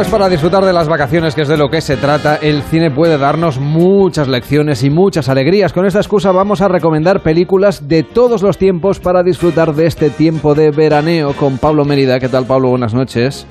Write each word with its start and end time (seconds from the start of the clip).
pues 0.00 0.08
para 0.08 0.30
disfrutar 0.30 0.64
de 0.64 0.72
las 0.72 0.88
vacaciones, 0.88 1.34
que 1.34 1.42
es 1.42 1.48
de 1.48 1.58
lo 1.58 1.68
que 1.68 1.82
se 1.82 1.98
trata, 1.98 2.36
el 2.36 2.62
cine 2.62 2.90
puede 2.90 3.18
darnos 3.18 3.58
muchas 3.60 4.28
lecciones 4.28 4.82
y 4.82 4.88
muchas 4.88 5.28
alegrías. 5.28 5.74
Con 5.74 5.84
esta 5.84 5.98
excusa 5.98 6.32
vamos 6.32 6.62
a 6.62 6.68
recomendar 6.68 7.20
películas 7.20 7.86
de 7.86 8.02
todos 8.02 8.40
los 8.40 8.56
tiempos 8.56 8.98
para 8.98 9.22
disfrutar 9.22 9.74
de 9.74 9.84
este 9.84 10.08
tiempo 10.08 10.54
de 10.54 10.70
veraneo 10.70 11.34
con 11.34 11.58
Pablo 11.58 11.84
Mérida. 11.84 12.18
¿Qué 12.18 12.30
tal, 12.30 12.46
Pablo? 12.46 12.70
Buenas 12.70 12.94
noches. 12.94 13.46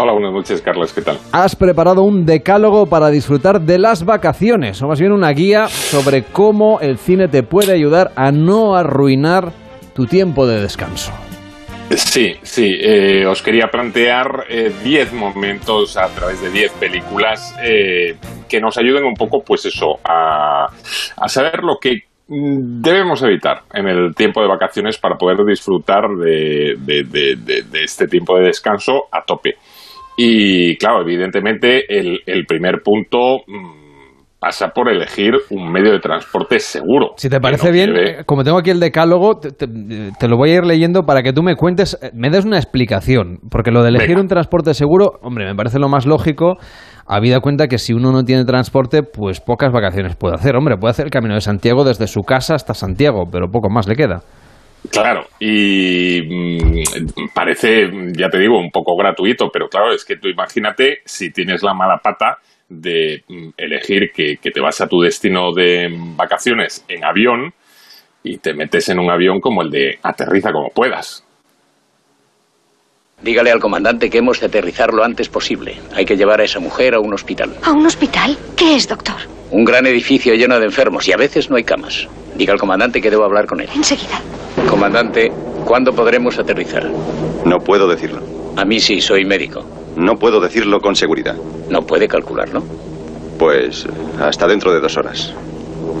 Hola, 0.00 0.12
buenas 0.12 0.32
noches, 0.32 0.62
Carlos. 0.62 0.92
¿Qué 0.92 1.02
tal? 1.02 1.18
Has 1.32 1.56
preparado 1.56 2.04
un 2.04 2.26
decálogo 2.26 2.86
para 2.86 3.10
disfrutar 3.10 3.60
de 3.60 3.80
las 3.80 4.04
vacaciones, 4.04 4.80
o 4.82 4.86
más 4.86 5.00
bien 5.00 5.10
una 5.10 5.30
guía 5.30 5.66
sobre 5.66 6.22
cómo 6.22 6.78
el 6.78 6.96
cine 6.96 7.26
te 7.26 7.42
puede 7.42 7.72
ayudar 7.72 8.12
a 8.14 8.30
no 8.30 8.76
arruinar 8.76 9.50
tu 9.94 10.06
tiempo 10.06 10.46
de 10.46 10.60
descanso. 10.60 11.10
Sí, 11.96 12.34
sí. 12.42 12.78
Eh, 12.80 13.26
os 13.26 13.42
quería 13.42 13.66
plantear 13.66 14.46
10 14.82 15.12
eh, 15.12 15.14
momentos 15.14 15.96
a 15.96 16.08
través 16.08 16.40
de 16.40 16.50
10 16.50 16.72
películas 16.72 17.54
eh, 17.62 18.16
que 18.48 18.60
nos 18.60 18.78
ayuden 18.78 19.04
un 19.04 19.14
poco, 19.14 19.42
pues 19.44 19.66
eso, 19.66 19.98
a, 20.04 20.68
saber 21.26 21.62
lo 21.62 21.76
que 21.80 22.04
debemos 22.28 23.22
evitar 23.22 23.62
en 23.74 23.88
el 23.88 24.14
tiempo 24.14 24.40
de 24.40 24.48
vacaciones 24.48 24.96
para 24.98 25.16
poder 25.16 25.38
disfrutar 25.46 26.08
de, 26.16 26.76
este 27.82 28.06
tiempo 28.06 28.38
de 28.38 28.46
descanso 28.46 29.08
a 29.10 29.22
tope. 29.24 29.56
Y 30.16 30.76
claro, 30.76 31.02
evidentemente 31.02 31.84
el, 31.88 32.20
el 32.26 32.46
primer 32.46 32.82
punto 32.82 33.38
mm, 33.46 33.81
pasa 34.42 34.70
por 34.70 34.88
elegir 34.88 35.34
un 35.50 35.70
medio 35.70 35.92
de 35.92 36.00
transporte 36.00 36.58
seguro. 36.58 37.12
Si 37.16 37.28
te 37.28 37.38
parece 37.38 37.70
bien, 37.70 37.92
como 38.26 38.42
tengo 38.42 38.58
aquí 38.58 38.70
el 38.70 38.80
decálogo, 38.80 39.38
te, 39.38 40.28
lo 40.28 40.36
voy 40.36 40.50
a 40.50 40.54
ir 40.56 40.64
leyendo 40.64 41.04
para 41.04 41.22
que 41.22 41.32
tú 41.32 41.44
me 41.44 41.54
cuentes, 41.54 41.96
me 42.12 42.28
des 42.28 42.44
una 42.44 42.56
explicación, 42.56 43.38
porque 43.52 43.70
lo 43.70 43.84
de 43.84 43.90
elegir 43.90 44.18
un 44.18 44.26
transporte 44.26 44.74
seguro, 44.74 45.20
hombre, 45.22 45.46
me 45.46 45.54
parece 45.54 45.78
lo 45.78 45.88
más 45.88 46.06
lógico, 46.06 46.56
habida 47.06 47.38
cuenta 47.38 47.68
que 47.68 47.78
si 47.78 47.92
uno 47.92 48.10
no 48.10 48.24
tiene 48.24 48.44
transporte, 48.44 49.04
pues 49.04 49.40
pocas 49.40 49.70
vacaciones 49.70 50.16
puede 50.16 50.34
hacer. 50.34 50.56
Hombre, 50.56 50.76
puede 50.76 50.90
hacer 50.90 51.04
el 51.04 51.12
camino 51.12 51.34
de 51.34 51.40
Santiago 51.40 51.84
desde 51.84 52.08
su 52.08 52.22
casa 52.22 52.56
hasta 52.56 52.74
Santiago, 52.74 53.26
pero 53.30 53.46
poco 53.48 53.70
más 53.70 53.86
le 53.86 53.94
queda. 53.94 54.22
Claro, 54.90 55.28
y 55.38 56.22
mm, 56.22 57.28
parece, 57.32 57.88
ya 58.12 58.28
te 58.28 58.38
digo, 58.38 58.58
un 58.58 58.70
poco 58.70 58.96
gratuito, 58.96 59.50
pero 59.50 59.68
claro, 59.68 59.92
es 59.92 60.04
que 60.04 60.16
tú 60.16 60.28
imagínate 60.28 61.02
si 61.04 61.30
tienes 61.30 61.62
la 61.62 61.72
mala 61.72 61.98
pata 61.98 62.38
de 62.68 63.22
mm, 63.28 63.48
elegir 63.56 64.10
que, 64.12 64.38
te 64.42 64.60
vas 64.60 64.80
a 64.80 64.88
tu 64.88 65.00
destino 65.00 65.52
de 65.52 65.88
vacaciones 66.16 66.84
en 66.88 67.04
avión 67.04 67.54
y 68.24 68.38
te 68.38 68.54
metes 68.54 68.88
en 68.88 68.98
un 68.98 69.10
avión 69.10 69.40
como 69.40 69.62
el 69.62 69.70
de 69.70 69.98
aterriza 70.02 70.52
como 70.52 70.70
puedas. 70.70 71.24
Dígale 73.22 73.52
al 73.52 73.60
comandante 73.60 74.10
que 74.10 74.18
hemos 74.18 74.40
de 74.40 74.46
aterrizar 74.46 74.92
lo 74.92 75.04
antes 75.04 75.28
posible. 75.28 75.76
Hay 75.94 76.04
que 76.04 76.16
llevar 76.16 76.40
a 76.40 76.44
esa 76.44 76.58
mujer 76.58 76.94
a 76.94 77.00
un 77.00 77.14
hospital. 77.14 77.54
¿A 77.62 77.70
un 77.70 77.86
hospital? 77.86 78.36
¿Qué 78.56 78.74
es, 78.74 78.88
doctor? 78.88 79.41
Un 79.52 79.66
gran 79.66 79.86
edificio 79.86 80.34
lleno 80.34 80.58
de 80.58 80.64
enfermos 80.64 81.06
y 81.06 81.12
a 81.12 81.16
veces 81.18 81.50
no 81.50 81.56
hay 81.56 81.64
camas. 81.64 82.08
Diga 82.34 82.54
al 82.54 82.58
comandante 82.58 83.02
que 83.02 83.10
debo 83.10 83.24
hablar 83.24 83.46
con 83.46 83.60
él. 83.60 83.68
Enseguida. 83.74 84.18
Comandante, 84.68 85.30
¿cuándo 85.66 85.92
podremos 85.92 86.38
aterrizar? 86.38 86.90
No 87.44 87.58
puedo 87.58 87.86
decirlo. 87.86 88.22
A 88.56 88.64
mí 88.64 88.80
sí, 88.80 89.02
soy 89.02 89.26
médico. 89.26 89.62
No 89.94 90.16
puedo 90.16 90.40
decirlo 90.40 90.80
con 90.80 90.96
seguridad. 90.96 91.36
¿No 91.68 91.82
puede 91.82 92.08
calcularlo? 92.08 92.62
Pues 93.38 93.86
hasta 94.18 94.46
dentro 94.46 94.72
de 94.72 94.80
dos 94.80 94.96
horas. 94.96 95.34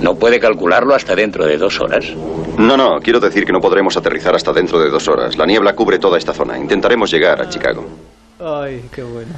¿No 0.00 0.14
puede 0.14 0.40
calcularlo 0.40 0.94
hasta 0.94 1.14
dentro 1.14 1.46
de 1.46 1.58
dos 1.58 1.78
horas? 1.78 2.06
No, 2.56 2.78
no, 2.78 3.00
quiero 3.00 3.20
decir 3.20 3.44
que 3.44 3.52
no 3.52 3.60
podremos 3.60 3.96
aterrizar 3.98 4.34
hasta 4.34 4.54
dentro 4.54 4.80
de 4.80 4.88
dos 4.88 5.06
horas. 5.08 5.36
La 5.36 5.44
niebla 5.44 5.74
cubre 5.74 5.98
toda 5.98 6.16
esta 6.16 6.32
zona. 6.32 6.58
Intentaremos 6.58 7.10
llegar 7.10 7.42
a 7.42 7.48
Chicago. 7.50 7.84
Ay, 8.40 8.82
qué 8.94 9.02
bueno. 9.02 9.32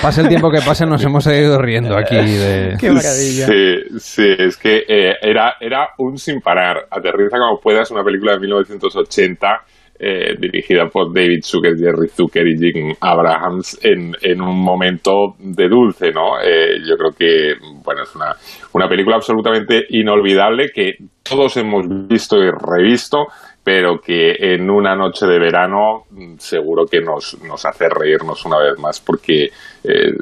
Pase 0.00 0.22
el 0.22 0.28
tiempo 0.28 0.50
que 0.50 0.60
pase, 0.60 0.86
nos 0.86 1.04
hemos 1.04 1.26
ido 1.26 1.60
riendo 1.60 1.96
aquí 1.96 2.16
de... 2.16 2.76
¡Qué 2.78 2.90
maravilla! 2.90 3.46
Sí, 3.46 3.98
sí, 3.98 4.34
es 4.38 4.56
que 4.56 4.84
eh, 4.88 5.14
era, 5.22 5.54
era 5.60 5.88
un 5.98 6.16
sin 6.18 6.40
parar. 6.40 6.86
Aterriza 6.90 7.38
como 7.38 7.60
puedas, 7.60 7.90
una 7.90 8.02
película 8.02 8.32
de 8.32 8.40
1980 8.40 9.64
eh, 9.96 10.34
dirigida 10.38 10.88
por 10.88 11.14
David 11.14 11.40
Zucker, 11.44 11.76
Jerry 11.78 12.08
Zucker 12.08 12.46
y 12.48 12.58
Jim 12.58 12.94
Abrahams 13.00 13.78
en, 13.80 14.12
en 14.22 14.40
un 14.40 14.58
momento 14.58 15.36
de 15.38 15.68
dulce, 15.68 16.10
¿no? 16.10 16.40
Eh, 16.42 16.80
yo 16.84 16.96
creo 16.96 17.12
que, 17.16 17.54
bueno, 17.84 18.02
es 18.02 18.14
una, 18.16 18.34
una 18.72 18.88
película 18.88 19.16
absolutamente 19.16 19.84
inolvidable 19.90 20.70
que 20.74 20.94
todos 21.22 21.56
hemos 21.58 21.86
visto 22.08 22.38
y 22.38 22.50
revisto 22.50 23.26
pero 23.64 23.98
que 23.98 24.34
en 24.38 24.70
una 24.70 24.94
noche 24.94 25.26
de 25.26 25.38
verano 25.38 26.04
mm, 26.10 26.34
seguro 26.38 26.84
que 26.84 27.00
nos, 27.00 27.38
nos 27.42 27.64
hace 27.64 27.88
reírnos 27.88 28.44
una 28.44 28.58
vez 28.58 28.78
más 28.78 29.00
porque 29.00 29.46
eh, 29.82 30.12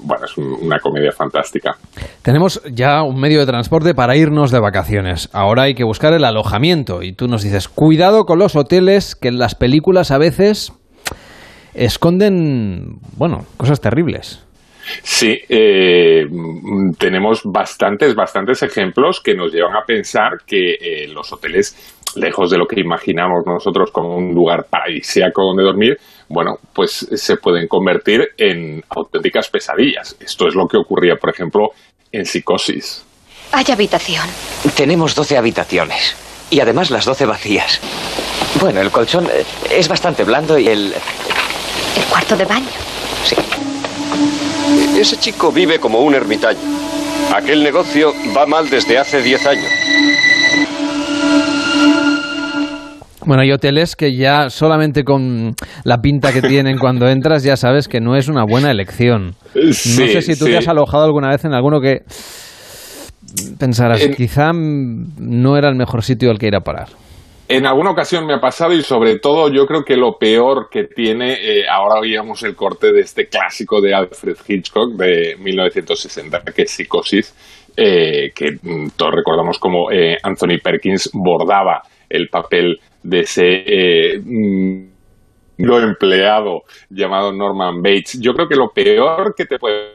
bueno, 0.00 0.24
es 0.24 0.38
una 0.38 0.78
comedia 0.78 1.10
fantástica. 1.12 1.76
Tenemos 2.22 2.62
ya 2.72 3.02
un 3.02 3.20
medio 3.20 3.40
de 3.40 3.46
transporte 3.46 3.94
para 3.94 4.16
irnos 4.16 4.52
de 4.52 4.60
vacaciones. 4.60 5.28
Ahora 5.32 5.64
hay 5.64 5.74
que 5.74 5.84
buscar 5.84 6.12
el 6.12 6.24
alojamiento 6.24 7.02
y 7.02 7.12
tú 7.12 7.26
nos 7.26 7.42
dices, 7.42 7.68
cuidado 7.68 8.24
con 8.24 8.38
los 8.38 8.54
hoteles 8.54 9.16
que 9.16 9.28
en 9.28 9.38
las 9.38 9.56
películas 9.56 10.12
a 10.12 10.18
veces 10.18 10.72
esconden, 11.74 13.00
bueno, 13.16 13.44
cosas 13.56 13.80
terribles. 13.80 14.44
Sí, 15.02 15.38
eh, 15.48 16.24
tenemos 16.98 17.42
bastantes, 17.44 18.14
bastantes 18.14 18.62
ejemplos 18.62 19.20
que 19.20 19.34
nos 19.34 19.52
llevan 19.52 19.76
a 19.76 19.84
pensar 19.86 20.38
que 20.46 20.74
eh, 20.74 21.08
los 21.08 21.32
hoteles, 21.32 21.96
lejos 22.16 22.50
de 22.50 22.58
lo 22.58 22.66
que 22.66 22.80
imaginamos 22.80 23.44
nosotros 23.46 23.90
como 23.90 24.16
un 24.16 24.34
lugar 24.34 24.66
paradisíaco 24.68 25.42
donde 25.42 25.62
dormir, 25.62 25.96
bueno, 26.28 26.56
pues 26.74 27.08
se 27.12 27.36
pueden 27.36 27.68
convertir 27.68 28.28
en 28.36 28.82
auténticas 28.88 29.48
pesadillas. 29.48 30.16
Esto 30.20 30.48
es 30.48 30.54
lo 30.54 30.66
que 30.66 30.78
ocurría, 30.78 31.16
por 31.16 31.30
ejemplo, 31.30 31.68
en 32.10 32.24
Psicosis. 32.24 33.04
Hay 33.52 33.64
habitación. 33.70 34.26
Tenemos 34.76 35.14
12 35.14 35.36
habitaciones. 35.36 36.16
Y 36.50 36.60
además 36.60 36.90
las 36.90 37.04
12 37.04 37.26
vacías. 37.26 37.80
Bueno, 38.60 38.80
el 38.80 38.90
colchón 38.90 39.26
eh, 39.26 39.44
es 39.70 39.88
bastante 39.88 40.24
blando 40.24 40.58
y 40.58 40.68
el... 40.68 40.94
¿El 41.96 42.04
cuarto 42.10 42.36
de 42.36 42.44
baño? 42.44 42.68
Sí. 43.24 43.36
Ese 45.02 45.16
chico 45.16 45.50
vive 45.50 45.80
como 45.80 45.98
un 45.98 46.14
ermitaño. 46.14 46.60
Aquel 47.34 47.64
negocio 47.64 48.12
va 48.36 48.46
mal 48.46 48.70
desde 48.70 48.98
hace 48.98 49.20
10 49.20 49.46
años. 49.48 49.66
Bueno, 53.26 53.42
hay 53.42 53.50
hoteles 53.50 53.96
que 53.96 54.16
ya 54.16 54.48
solamente 54.48 55.02
con 55.02 55.56
la 55.82 56.00
pinta 56.00 56.32
que 56.32 56.40
tienen 56.40 56.78
cuando 56.78 57.08
entras 57.08 57.42
ya 57.42 57.56
sabes 57.56 57.88
que 57.88 58.00
no 58.00 58.14
es 58.14 58.28
una 58.28 58.44
buena 58.44 58.70
elección. 58.70 59.34
no 59.56 59.72
sé 59.72 60.22
si 60.22 60.38
tú 60.38 60.44
te 60.44 60.56
has 60.56 60.68
alojado 60.68 61.02
alguna 61.02 61.30
vez 61.30 61.44
en 61.44 61.52
alguno 61.52 61.80
que 61.80 62.02
pensarás, 63.58 64.06
quizá 64.16 64.52
no 64.52 65.56
era 65.56 65.68
el 65.68 65.74
mejor 65.74 66.04
sitio 66.04 66.30
al 66.30 66.38
que 66.38 66.46
ir 66.46 66.54
a 66.54 66.60
parar. 66.60 66.90
En 67.48 67.66
alguna 67.66 67.90
ocasión 67.90 68.24
me 68.26 68.34
ha 68.34 68.40
pasado 68.40 68.72
y 68.72 68.82
sobre 68.82 69.18
todo 69.18 69.48
yo 69.48 69.66
creo 69.66 69.84
que 69.84 69.96
lo 69.96 70.16
peor 70.16 70.68
que 70.70 70.84
tiene, 70.84 71.34
eh, 71.34 71.64
ahora 71.68 72.00
oíamos 72.00 72.42
el 72.44 72.54
corte 72.54 72.92
de 72.92 73.00
este 73.00 73.26
clásico 73.26 73.80
de 73.80 73.94
Alfred 73.94 74.36
Hitchcock 74.46 74.92
de 74.94 75.36
1960, 75.38 76.42
que 76.44 76.62
es 76.62 76.70
Psicosis, 76.70 77.34
eh, 77.76 78.32
que 78.34 78.58
mm, 78.62 78.90
todos 78.96 79.14
recordamos 79.16 79.58
como 79.58 79.90
eh, 79.90 80.16
Anthony 80.22 80.58
Perkins 80.62 81.10
bordaba 81.12 81.82
el 82.08 82.28
papel 82.28 82.80
de 83.02 83.20
ese 83.20 84.18
mm, 84.24 84.92
lo 85.58 85.80
empleado 85.80 86.62
llamado 86.88 87.32
Norman 87.32 87.82
Bates. 87.82 88.18
Yo 88.20 88.34
creo 88.34 88.48
que 88.48 88.56
lo 88.56 88.70
peor 88.70 89.34
que 89.34 89.46
te 89.46 89.58
puede 89.58 89.91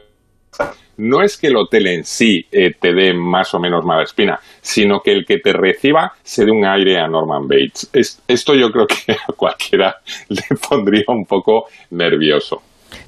no 0.98 1.22
es 1.22 1.38
que 1.38 1.46
el 1.46 1.56
hotel 1.56 1.86
en 1.86 2.04
sí 2.04 2.44
eh, 2.50 2.72
te 2.78 2.92
dé 2.92 3.14
más 3.14 3.54
o 3.54 3.60
menos 3.60 3.84
mala 3.84 4.02
espina, 4.02 4.38
sino 4.60 5.00
que 5.00 5.12
el 5.12 5.24
que 5.24 5.38
te 5.38 5.52
reciba 5.52 6.12
se 6.22 6.44
dé 6.44 6.50
un 6.50 6.66
aire 6.66 6.98
a 6.98 7.06
Norman 7.06 7.46
Bates. 7.46 7.90
esto 8.26 8.54
yo 8.54 8.70
creo 8.70 8.86
que 8.86 9.12
a 9.12 9.32
cualquiera 9.32 9.96
le 10.28 10.42
pondría 10.68 11.04
un 11.08 11.24
poco 11.24 11.66
nervioso. 11.90 12.62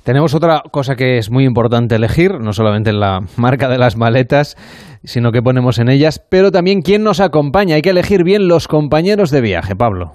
Tenemos 0.05 0.35
otra 0.35 0.63
cosa 0.71 0.95
que 0.95 1.19
es 1.19 1.31
muy 1.31 1.45
importante 1.45 1.95
elegir, 1.95 2.39
no 2.39 2.53
solamente 2.53 2.91
en 2.91 3.01
la 3.01 3.21
marca 3.37 3.69
de 3.69 3.79
las 3.79 3.97
maletas, 3.97 4.57
sino 5.05 5.33
que 5.33 5.43
ponemos 5.43 5.79
en 5.79 5.89
ellas, 5.89 6.23
pero 6.31 6.51
también 6.51 6.83
quién 6.83 7.03
nos 7.03 7.21
acompaña. 7.21 7.77
Hay 7.77 7.83
que 7.83 7.91
elegir 7.91 8.23
bien 8.23 8.47
los 8.47 8.69
compañeros 8.69 9.31
de 9.31 9.41
viaje, 9.41 9.75
Pablo. 9.75 10.13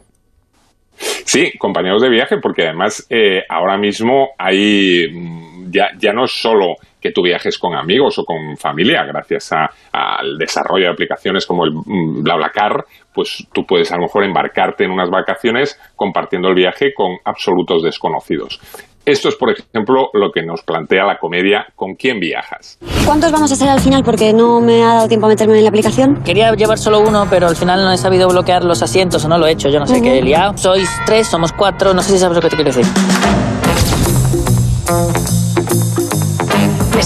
Sí, 0.98 1.52
compañeros 1.58 2.02
de 2.02 2.10
viaje, 2.10 2.38
porque 2.42 2.64
además 2.64 3.06
eh, 3.10 3.42
ahora 3.50 3.78
mismo 3.78 4.30
hay 4.38 5.08
mm, 5.12 5.72
ya, 5.72 5.90
ya 5.98 6.14
no 6.14 6.28
solo 6.28 6.76
que 7.06 7.12
tú 7.12 7.22
viajes 7.22 7.60
con 7.60 7.76
amigos 7.76 8.18
o 8.18 8.26
con 8.26 8.58
familia, 8.58 9.04
gracias 9.04 9.52
al 9.52 10.38
desarrollo 10.40 10.86
de 10.86 10.92
aplicaciones 10.92 11.46
como 11.46 11.64
el 11.64 11.72
mm, 11.72 12.24
BlaBlaCar, 12.24 12.84
pues 13.14 13.48
tú 13.54 13.64
puedes 13.64 13.92
a 13.92 13.98
lo 13.98 14.04
mejor 14.04 14.24
embarcarte 14.24 14.86
en 14.86 14.92
unas 14.92 15.12
vacaciones 15.12 15.80
compartiendo 15.96 16.48
el 16.48 16.56
viaje 16.56 16.96
con 16.96 17.18
absolutos 17.24 17.84
desconocidos. 17.84 18.60
Esto 19.06 19.30
es, 19.30 19.36
por 19.36 19.52
ejemplo, 19.52 20.10
lo 20.14 20.32
que 20.32 20.42
nos 20.42 20.64
plantea 20.64 21.06
la 21.06 21.20
comedia 21.20 21.68
¿Con 21.76 21.94
quién 21.94 22.20
viajas? 22.20 22.80
¿Cuántos 23.06 23.32
vamos 23.32 23.52
a 23.52 23.56
ser 23.56 23.70
al 23.70 23.80
final? 23.80 24.04
Porque 24.04 24.34
no 24.34 24.60
me 24.62 24.82
ha 24.82 24.96
dado 24.96 25.08
tiempo 25.08 25.28
a 25.28 25.30
meterme 25.30 25.56
en 25.56 25.64
la 25.64 25.70
aplicación. 25.70 26.24
Quería 26.24 26.52
llevar 26.54 26.80
solo 26.80 27.02
uno, 27.02 27.28
pero 27.30 27.48
al 27.48 27.56
final 27.56 27.84
no 27.84 27.92
he 27.92 27.98
sabido 27.98 28.28
bloquear 28.28 28.64
los 28.64 28.82
asientos 28.82 29.24
o 29.24 29.28
no 29.28 29.38
lo 29.38 29.46
he 29.46 29.52
hecho. 29.52 29.70
Yo 29.70 29.80
no 29.80 29.86
sé 29.86 30.02
qué 30.02 30.18
he 30.18 30.24
liado. 30.24 30.58
Sois 30.58 30.90
tres, 31.06 31.28
somos 31.28 31.52
cuatro, 31.52 31.94
no 31.94 32.02
sé 32.02 32.14
si 32.14 32.18
sabes 32.18 32.36
lo 32.36 32.42
que 32.42 32.50
te 32.50 32.56
quiero 32.56 32.72
decir. 32.72 32.86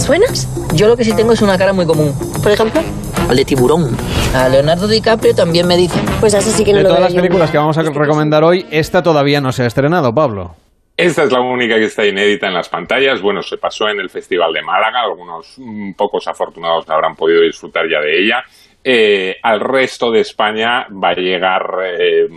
Suenas? 0.10 0.48
Yo 0.74 0.88
lo 0.88 0.98
que 0.98 1.04
sí 1.04 1.16
tengo 1.16 1.34
es 1.34 1.42
una 1.44 1.56
cara 1.56 1.72
muy 1.72 1.86
común. 1.86 2.12
Por 2.42 2.52
ejemplo. 2.52 2.82
Al 3.30 3.36
de 3.36 3.46
tiburón. 3.46 3.96
A 4.34 4.50
Leonardo 4.50 4.88
DiCaprio 4.88 5.36
también 5.36 5.68
me 5.68 5.78
dicen. 5.78 6.04
Pues 6.20 6.34
así 6.34 6.50
sí 6.50 6.66
que 6.66 6.72
no 6.72 6.78
De 6.78 6.84
lo 6.84 6.90
todas 6.90 7.02
veo 7.02 7.06
las 7.10 7.14
yo. 7.14 7.22
películas 7.22 7.52
que 7.52 7.60
vamos 7.60 7.78
a 7.78 7.84
recomendar 7.84 8.44
hoy, 8.44 8.66
esta 8.72 9.04
todavía 9.04 9.40
no 9.40 9.52
se 9.52 9.62
ha 9.62 9.68
estrenado, 9.68 10.12
Pablo. 10.16 10.56
Esta 10.98 11.24
es 11.26 11.32
la 11.32 11.42
única 11.42 11.76
que 11.76 11.86
está 11.86 12.08
inédita 12.08 12.48
en 12.48 12.56
las 12.56 12.70
pantallas. 12.70 13.22
Bueno, 13.22 13.44
se 13.44 13.58
pasó 13.58 13.88
en 13.88 14.00
el 14.00 14.10
Festival 14.10 14.52
de 14.52 14.64
Málaga. 14.64 15.02
Algunos 15.04 15.54
mm, 15.58 15.92
pocos 15.94 16.28
afortunados 16.28 16.90
habrán 16.90 17.16
podido 17.16 17.42
disfrutar 17.44 17.88
ya 17.88 18.00
de 18.00 18.20
ella. 18.20 18.44
Eh, 18.84 19.36
al 19.44 19.60
resto 19.60 20.10
de 20.10 20.22
España 20.22 20.88
va 20.92 21.10
a 21.10 21.16
llegar 21.16 21.62
eh, 21.86 22.28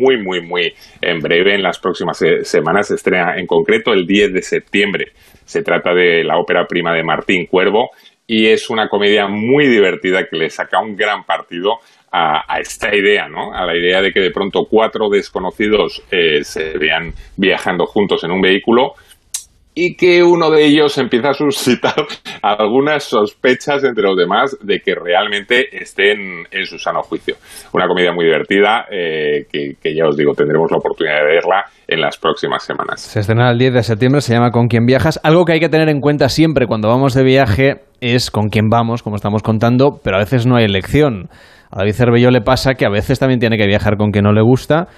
muy, 0.00 0.16
muy, 0.16 0.40
muy 0.40 0.74
en 1.00 1.20
breve. 1.20 1.54
En 1.54 1.62
las 1.62 1.78
próximas 1.78 2.18
semanas 2.42 2.88
se 2.88 2.94
estrena 2.94 3.38
en 3.38 3.46
concreto 3.46 3.92
el 3.92 4.06
10 4.06 4.32
de 4.32 4.42
septiembre. 4.42 5.12
Se 5.44 5.62
trata 5.62 5.92
de 5.92 6.24
la 6.24 6.38
ópera 6.38 6.66
prima 6.66 6.94
de 6.94 7.02
Martín 7.02 7.46
Cuervo 7.46 7.90
y 8.26 8.46
es 8.46 8.70
una 8.70 8.88
comedia 8.88 9.26
muy 9.26 9.66
divertida 9.66 10.26
que 10.26 10.36
le 10.36 10.50
saca 10.50 10.80
un 10.80 10.96
gran 10.96 11.24
partido 11.24 11.78
a, 12.12 12.44
a 12.52 12.60
esta 12.60 12.94
idea, 12.94 13.28
¿no? 13.28 13.52
A 13.52 13.64
la 13.64 13.76
idea 13.76 14.00
de 14.00 14.12
que 14.12 14.20
de 14.20 14.30
pronto 14.30 14.66
cuatro 14.70 15.08
desconocidos 15.08 16.02
eh, 16.10 16.42
se 16.44 16.78
vean 16.78 17.12
viajando 17.36 17.86
juntos 17.86 18.24
en 18.24 18.30
un 18.30 18.40
vehículo 18.40 18.94
y 19.82 19.94
que 19.96 20.22
uno 20.22 20.50
de 20.50 20.66
ellos 20.66 20.98
empieza 20.98 21.30
a 21.30 21.32
suscitar 21.32 21.94
algunas 22.42 23.02
sospechas 23.02 23.82
entre 23.82 24.04
los 24.04 24.14
demás 24.14 24.54
de 24.60 24.80
que 24.80 24.94
realmente 24.94 25.68
estén 25.72 26.44
en 26.50 26.66
su 26.66 26.78
sano 26.78 27.00
juicio. 27.00 27.36
Una 27.72 27.88
comedia 27.88 28.12
muy 28.12 28.26
divertida 28.26 28.84
eh, 28.90 29.46
que, 29.50 29.94
ya 29.94 30.06
os 30.06 30.18
digo, 30.18 30.34
tendremos 30.34 30.70
la 30.70 30.76
oportunidad 30.76 31.20
de 31.20 31.24
verla 31.24 31.64
en 31.88 32.02
las 32.02 32.18
próximas 32.18 32.62
semanas. 32.62 33.00
Se 33.00 33.20
estrena 33.20 33.50
el 33.50 33.58
10 33.58 33.72
de 33.72 33.82
septiembre, 33.82 34.20
se 34.20 34.34
llama 34.34 34.50
Con 34.50 34.68
quién 34.68 34.84
viajas. 34.84 35.18
Algo 35.22 35.46
que 35.46 35.54
hay 35.54 35.60
que 35.60 35.70
tener 35.70 35.88
en 35.88 36.00
cuenta 36.00 36.28
siempre 36.28 36.66
cuando 36.66 36.88
vamos 36.88 37.14
de 37.14 37.24
viaje 37.24 37.76
es 38.02 38.30
con 38.30 38.50
quién 38.50 38.68
vamos, 38.68 39.02
como 39.02 39.16
estamos 39.16 39.42
contando, 39.42 39.98
pero 40.04 40.16
a 40.16 40.20
veces 40.20 40.46
no 40.46 40.56
hay 40.56 40.66
elección. 40.66 41.30
A 41.70 41.78
David 41.78 41.94
Cervelló 41.94 42.30
le 42.30 42.42
pasa 42.42 42.74
que 42.74 42.84
a 42.84 42.90
veces 42.90 43.18
también 43.18 43.40
tiene 43.40 43.56
que 43.56 43.66
viajar 43.66 43.96
con 43.96 44.10
quien 44.10 44.24
no 44.24 44.32
le 44.32 44.42
gusta. 44.42 44.88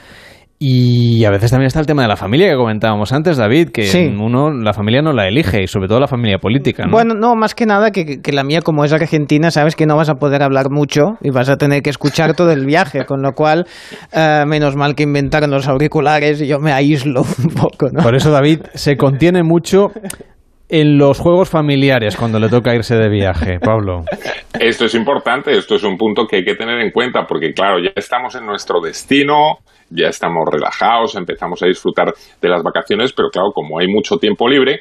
Y 0.65 1.25
a 1.25 1.31
veces 1.31 1.51
también 1.51 1.67
está 1.67 1.81
el 1.81 1.87
tema 1.87 2.03
de 2.03 2.09
la 2.09 2.17
familia 2.17 2.49
que 2.49 2.55
comentábamos 2.55 3.13
antes, 3.13 3.37
David, 3.37 3.71
que 3.71 3.83
Sí. 3.83 4.15
uno 4.17 4.53
la 4.53 4.73
familia 4.73 5.03
no 5.03 5.13
la 5.13 5.27
elige 5.27 5.61
y 5.61 5.67
sobre 5.67 5.89
todo 5.89 5.99
la 5.99 6.07
familia 6.07 6.39
política, 6.39 6.85
¿no? 6.85 6.93
Bueno, 6.93 7.15
no, 7.15 7.35
más 7.35 7.57
que 7.57 7.67
nada 7.67 7.91
que, 7.91 8.21
que 8.23 8.33
la 8.33 8.45
mía, 8.45 8.61
como 8.63 8.85
es 8.85 8.93
argentina, 8.93 9.51
sabes 9.51 9.75
que 9.75 9.87
no 9.87 9.97
vas 9.97 10.09
a 10.09 10.15
poder 10.15 10.41
hablar 10.41 10.71
mucho 10.71 11.19
y 11.21 11.31
vas 11.31 11.49
a 11.49 11.57
tener 11.57 11.83
que 11.83 11.91
escuchar 11.91 12.35
todo 12.35 12.53
el 12.53 12.65
viaje, 12.65 13.05
con 13.07 13.23
lo 13.23 13.33
cual, 13.33 13.67
eh, 14.13 14.45
menos 14.47 14.77
mal 14.77 14.95
que 14.95 15.03
inventaron 15.03 15.51
los 15.51 15.67
auriculares 15.67 16.41
y 16.41 16.47
yo 16.47 16.61
me 16.61 16.71
aíslo 16.71 17.23
un 17.43 17.49
poco, 17.55 17.89
¿no? 17.93 18.01
Por 18.01 18.15
eso 18.15 18.31
David 18.31 18.61
se 18.75 18.97
contiene 18.97 19.43
mucho 19.43 19.89
en 20.73 20.97
los 20.97 21.21
juegos 21.21 21.51
familiares 21.51 22.17
cuando 22.17 22.39
le 22.39 22.49
toca 22.49 22.75
irse 22.75 22.97
de 22.97 23.11
viaje, 23.11 23.59
Pablo. 23.61 24.05
Esto 24.59 24.87
es 24.87 24.95
importante, 24.95 25.53
esto 25.53 25.75
es 25.75 25.85
un 25.85 25.99
punto 25.99 26.27
que 26.27 26.37
hay 26.37 26.45
que 26.45 26.55
tener 26.55 26.81
en 26.81 26.91
cuenta 26.91 27.27
porque 27.29 27.53
claro, 27.53 27.77
ya 27.79 27.93
estamos 27.95 28.35
en 28.37 28.47
nuestro 28.47 28.81
destino, 28.81 29.59
ya 29.91 30.09
estamos 30.09 30.45
relajados, 30.51 31.15
empezamos 31.15 31.63
a 31.63 31.67
disfrutar 31.67 32.15
de 32.41 32.49
las 32.49 32.63
vacaciones, 32.63 33.13
pero 33.13 33.29
claro, 33.29 33.51
como 33.53 33.79
hay 33.79 33.87
mucho 33.87 34.17
tiempo 34.17 34.49
libre, 34.49 34.81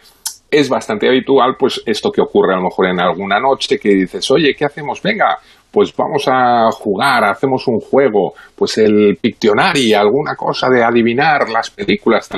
es 0.50 0.70
bastante 0.70 1.10
habitual 1.10 1.56
pues 1.60 1.84
esto 1.86 2.10
que 2.10 2.22
ocurre 2.22 2.54
a 2.54 2.58
lo 2.58 2.64
mejor 2.64 2.88
en 2.88 3.02
alguna 3.02 3.42
noche 3.42 3.78
que 3.78 3.90
dices, 3.90 4.32
oye, 4.32 4.56
¿qué 4.58 4.64
hacemos? 4.64 5.02
Venga, 5.02 5.40
pues 5.72 5.94
vamos 5.96 6.24
a 6.28 6.70
jugar, 6.72 7.26
hacemos 7.26 7.68
un 7.68 7.80
juego, 7.80 8.34
pues 8.56 8.78
el 8.78 9.18
Pictionary, 9.22 9.94
alguna 9.94 10.36
cosa 10.38 10.70
de 10.70 10.84
adivinar 10.84 11.50
las 11.50 11.70
películas. 11.70 12.30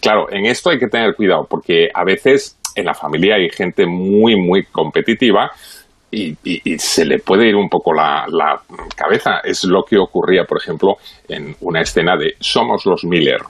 Claro, 0.00 0.26
en 0.30 0.46
esto 0.46 0.70
hay 0.70 0.78
que 0.78 0.88
tener 0.88 1.14
cuidado 1.14 1.46
porque 1.48 1.88
a 1.94 2.04
veces 2.04 2.57
en 2.78 2.86
la 2.86 2.94
familia 2.94 3.36
hay 3.36 3.48
gente 3.50 3.86
muy, 3.86 4.36
muy 4.36 4.64
competitiva 4.64 5.50
y, 6.10 6.28
y- 6.44 6.62
y 6.74 6.78
se 6.78 7.04
le 7.04 7.18
puede 7.18 7.48
ir 7.48 7.54
un 7.56 7.68
poco 7.68 7.92
la, 7.92 8.24
la 8.28 8.60
cabeza. 8.96 9.40
Es 9.44 9.64
lo 9.64 9.82
que 9.84 9.98
ocurría, 9.98 10.44
por 10.44 10.58
ejemplo, 10.58 10.96
en 11.28 11.54
una 11.60 11.82
escena 11.82 12.16
de 12.16 12.34
Somos 12.40 12.86
los 12.86 13.04
Miller. 13.04 13.40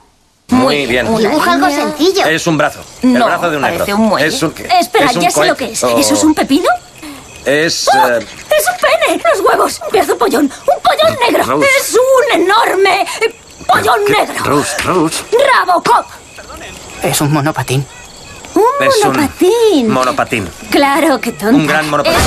Muy 0.49 0.87
bien. 0.87 1.05
Dibuja 1.15 1.53
algo 1.53 1.69
sencillo. 1.69 2.25
Es 2.25 2.47
un 2.47 2.57
brazo. 2.57 2.81
el 3.03 3.13
No, 3.13 3.25
brazo 3.27 3.51
de 3.51 3.55
un 3.57 3.61
negro. 3.61 3.85
un. 3.95 4.19
Es 4.19 4.41
un, 4.41 4.51
Espera, 4.79 5.05
es 5.05 5.15
un 5.15 5.21
ya 5.21 5.29
sé 5.31 5.45
lo 5.45 5.55
que 5.55 5.65
es. 5.71 5.83
Oh. 5.83 5.97
¿Eso 5.97 6.15
es 6.15 6.23
un 6.23 6.33
pepino? 6.33 6.67
Es. 7.45 7.87
¡Oh! 7.93 8.07
eh, 8.09 8.17
¡Es 8.19 8.65
un 8.67 8.77
pene! 8.81 9.21
¡Los 9.31 9.41
huevos! 9.41 9.79
¡Un 9.85 9.91
pedazo 9.91 10.13
de 10.13 10.17
pollón! 10.19 10.43
¡Un 10.45 10.81
pollón 10.83 11.17
negro! 11.27 11.43
Rose. 11.45 11.67
¡Es 11.79 11.95
un 11.95 12.41
enorme 12.41 13.05
pollón 13.67 13.99
negro! 14.05 14.43
Rose, 14.43 14.75
Rose. 14.83 15.23
¡Rabocop! 15.55 16.05
Es 17.03 17.21
un 17.21 17.31
monopatín. 17.31 17.85
¡Un 18.55 18.87
Es 18.87 18.95
un 19.05 19.11
monopatín! 19.11 19.89
monopatín. 19.91 20.45
Claro, 20.71 21.19
qué 21.21 21.31
tonta. 21.31 21.55
Un 21.55 21.67
gran 21.67 21.89
monopatín. 21.89 22.17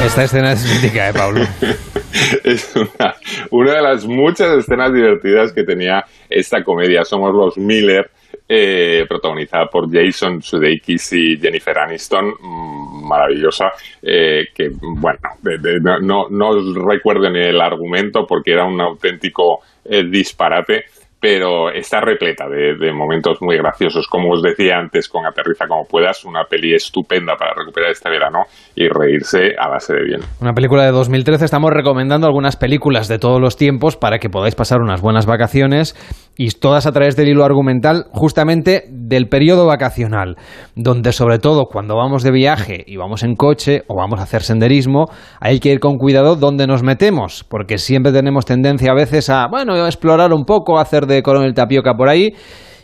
Es 0.00 0.06
Esta 0.06 0.24
escena 0.24 0.52
es 0.52 0.64
mítica, 0.64 1.08
¿eh, 1.08 1.12
Pablo? 1.12 1.44
es 2.44 2.74
una, 2.74 3.14
una 3.50 3.74
de 3.74 3.82
las 3.82 4.06
muchas 4.06 4.56
escenas 4.58 4.92
divertidas 4.92 5.52
que 5.52 5.62
tenía 5.64 6.04
esta 6.28 6.62
comedia. 6.64 7.04
Somos 7.04 7.34
los 7.34 7.58
Miller, 7.58 8.10
eh, 8.48 9.04
protagonizada 9.08 9.66
por 9.66 9.88
Jason 9.92 10.40
Sudeikis 10.40 11.12
y 11.12 11.36
Jennifer 11.38 11.78
Aniston, 11.78 12.26
mm, 12.40 13.06
maravillosa. 13.08 13.66
eh, 14.02 14.44
que, 14.54 14.68
bueno, 14.80 15.18
de- 15.42 15.58
de- 15.58 15.80
no, 15.80 15.98
no, 16.00 16.26
no 16.30 16.48
os 16.48 16.74
recuerdo 16.74 17.28
ni 17.30 17.40
el 17.40 17.60
argumento 17.60 18.24
porque 18.26 18.52
era 18.52 18.64
un 18.64 18.80
auténtico 18.80 19.60
eh, 19.84 20.04
disparate. 20.10 20.84
Pero 21.20 21.70
está 21.70 22.00
repleta 22.00 22.46
de, 22.48 22.92
momentos 22.92 23.38
muy 23.40 23.56
graciosos. 23.56 24.06
Como 24.08 24.30
os 24.32 24.42
decía 24.42 24.78
antes, 24.78 25.08
con 25.08 25.26
Aterriza 25.26 25.66
como 25.68 25.84
puedas, 25.84 26.24
una 26.24 26.44
peli 26.44 26.74
estupenda 26.74 27.36
para 27.36 27.52
recuperar 27.54 27.90
este 27.90 28.08
verano 28.08 28.44
y 28.74 28.88
reírse 28.88 29.54
a 29.58 29.68
base 29.68 29.92
de 29.94 30.04
bien. 30.04 30.20
Una 30.40 30.54
película 30.54 30.84
de 30.84 30.92
2013. 30.92 31.44
Estamos 31.44 31.70
recomendando 31.72 32.26
algunas 32.26 32.56
películas 32.56 33.08
de 33.08 33.18
todos 33.18 33.40
los 33.40 33.56
tiempos 33.56 33.96
para 33.96 34.18
que 34.18 34.30
podáis 34.30 34.54
pasar 34.54 34.80
unas 34.80 35.02
buenas 35.02 35.26
vacaciones 35.26 35.94
y 36.36 36.48
todas 36.58 36.86
a 36.86 36.92
través 36.92 37.16
del 37.16 37.28
hilo 37.28 37.44
argumental 37.44 38.06
justamente 38.12 38.84
del 38.88 39.28
periodo 39.28 39.66
vacacional, 39.66 40.36
donde 40.74 41.12
sobre 41.12 41.38
todo 41.38 41.66
cuando 41.66 41.96
vamos 41.96 42.22
de 42.22 42.30
viaje 42.30 42.82
y 42.86 42.96
vamos 42.96 43.22
en 43.22 43.34
coche 43.34 43.82
o 43.88 43.96
vamos 43.96 44.20
a 44.20 44.22
hacer 44.22 44.40
senderismo, 44.40 45.06
hay 45.38 45.60
que 45.60 45.70
ir 45.70 45.80
con 45.80 45.98
cuidado 45.98 46.36
dónde 46.36 46.66
nos 46.66 46.82
metemos, 46.82 47.44
porque 47.44 47.76
siempre 47.76 48.12
tenemos 48.12 48.46
tendencia 48.46 48.92
a 48.92 48.94
veces 48.94 49.28
a, 49.28 49.48
bueno, 49.48 49.86
explorar 49.86 50.32
un 50.32 50.44
poco, 50.46 50.78
hacer 50.78 51.06
de 51.10 51.22
coronel 51.22 51.52
tapioca 51.54 51.94
por 51.94 52.08
ahí 52.08 52.34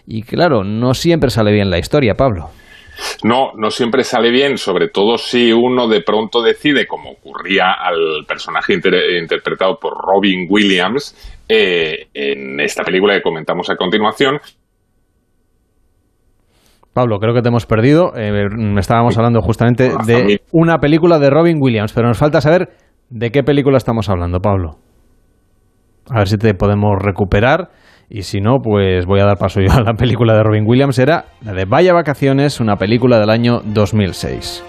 y 0.07 0.23
claro, 0.23 0.63
no 0.65 0.93
siempre 0.95 1.31
sale 1.31 1.53
bien 1.53 1.71
la 1.71 1.79
historia, 1.79 2.15
Pablo. 2.15 2.51
No, 3.23 3.53
no 3.55 3.71
siempre 3.71 4.05
sale 4.05 4.31
bien, 4.31 4.57
sobre 4.57 4.89
todo 4.89 5.19
si 5.19 5.53
uno 5.53 5.87
de 5.87 6.01
pronto 6.01 6.41
decide, 6.43 6.87
como 6.87 7.11
ocurría 7.11 7.73
al 7.73 8.25
personaje 8.27 8.73
inter- 8.73 9.21
interpretado 9.21 9.79
por 9.79 9.95
Robin 9.99 10.47
Williams 10.49 11.15
eh, 11.49 12.07
en 12.15 12.59
esta 12.61 12.83
película 12.85 13.15
que 13.15 13.23
comentamos 13.23 13.69
a 13.69 13.77
continuación. 13.77 14.39
Pablo, 16.95 17.19
creo 17.21 17.35
que 17.35 17.43
te 17.43 17.49
hemos 17.49 17.67
perdido. 17.67 18.15
Eh, 18.17 18.49
estábamos 18.79 19.19
hablando 19.19 19.43
justamente 19.43 19.91
de 20.07 20.41
una 20.53 20.79
película 20.79 21.19
de 21.19 21.29
Robin 21.29 21.59
Williams, 21.61 21.93
pero 21.93 22.09
nos 22.09 22.17
falta 22.17 22.41
saber 22.41 22.71
de 23.11 23.31
qué 23.31 23.43
película 23.43 23.77
estamos 23.77 24.09
hablando, 24.09 24.41
Pablo. 24.41 24.79
A 26.09 26.21
ver 26.21 26.29
si 26.29 26.39
te 26.39 26.55
podemos 26.55 26.97
recuperar. 26.99 27.71
Y 28.09 28.23
si 28.23 28.41
no, 28.41 28.59
pues 28.63 29.05
voy 29.05 29.21
a 29.21 29.25
dar 29.25 29.37
paso 29.37 29.61
yo 29.61 29.73
a 29.73 29.81
la 29.81 29.95
película 29.95 30.35
de 30.35 30.43
Robin 30.45 30.65
Williams. 30.65 30.99
Era 30.99 31.25
la 31.43 31.53
de 31.53 31.65
Vaya 31.65 31.93
Vacaciones, 31.93 32.61
una 32.61 32.77
película 32.77 33.19
del 33.19 33.31
año 33.31 33.61
2006. 33.65 34.65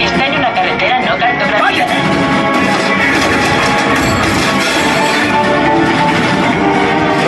Está 0.00 0.26
en 0.26 0.34
una 0.34 0.52
carretera 0.52 1.00
no 1.00 1.18
cartografiada. 1.18 1.94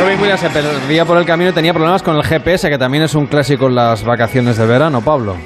Robin 0.02 0.20
Williams 0.20 0.40
se 0.40 0.50
perdía 0.50 1.04
por 1.04 1.18
el 1.18 1.24
camino 1.24 1.50
y 1.50 1.54
tenía 1.54 1.72
problemas 1.72 2.02
con 2.02 2.16
el 2.16 2.24
GPS, 2.24 2.68
que 2.68 2.78
también 2.78 3.04
es 3.04 3.14
un 3.14 3.26
clásico 3.26 3.68
en 3.68 3.76
las 3.76 4.04
vacaciones 4.04 4.56
de 4.56 4.66
verano, 4.66 5.02
Pablo. 5.02 5.36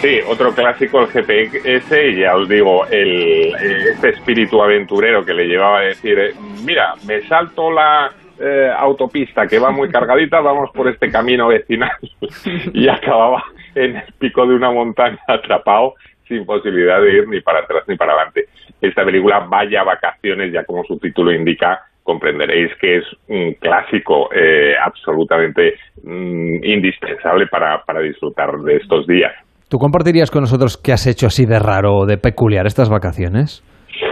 Sí, 0.00 0.18
otro 0.26 0.54
clásico, 0.54 1.02
el 1.02 1.08
GPS, 1.08 2.08
y 2.08 2.20
ya 2.20 2.34
os 2.34 2.48
digo, 2.48 2.86
el, 2.86 3.54
eh, 3.54 3.90
este 3.92 4.08
espíritu 4.08 4.62
aventurero 4.62 5.26
que 5.26 5.34
le 5.34 5.46
llevaba 5.46 5.80
a 5.80 5.82
decir, 5.82 6.18
eh, 6.18 6.32
mira, 6.64 6.94
me 7.06 7.20
salto 7.28 7.70
la 7.70 8.10
eh, 8.40 8.72
autopista 8.74 9.46
que 9.46 9.58
va 9.58 9.70
muy 9.70 9.90
cargadita, 9.90 10.40
vamos 10.40 10.70
por 10.72 10.88
este 10.88 11.10
camino 11.10 11.48
vecinal, 11.48 11.90
y 12.72 12.88
acababa 12.88 13.44
en 13.74 13.96
el 13.96 14.12
pico 14.18 14.46
de 14.46 14.54
una 14.54 14.70
montaña 14.70 15.18
atrapado 15.28 15.96
sin 16.26 16.46
posibilidad 16.46 17.02
de 17.02 17.18
ir 17.18 17.28
ni 17.28 17.42
para 17.42 17.58
atrás 17.58 17.84
ni 17.86 17.96
para 17.96 18.14
adelante. 18.14 18.46
Esta 18.80 19.04
película, 19.04 19.40
Vaya 19.40 19.82
Vacaciones, 19.82 20.50
ya 20.50 20.64
como 20.64 20.82
su 20.84 20.98
título 20.98 21.30
indica, 21.30 21.78
comprenderéis 22.02 22.74
que 22.76 22.96
es 22.96 23.04
un 23.28 23.52
clásico 23.52 24.30
eh, 24.32 24.74
absolutamente 24.82 25.74
mm, 26.02 26.64
indispensable 26.64 27.48
para, 27.48 27.84
para 27.84 28.00
disfrutar 28.00 28.56
de 28.60 28.76
estos 28.76 29.06
días. 29.06 29.34
¿Tú 29.70 29.78
compartirías 29.78 30.32
con 30.32 30.40
nosotros 30.40 30.76
qué 30.76 30.92
has 30.92 31.06
hecho 31.06 31.28
así 31.28 31.46
de 31.46 31.60
raro 31.60 31.94
o 31.98 32.04
de 32.06 32.18
peculiar 32.18 32.66
estas 32.66 32.90
vacaciones? 32.90 33.62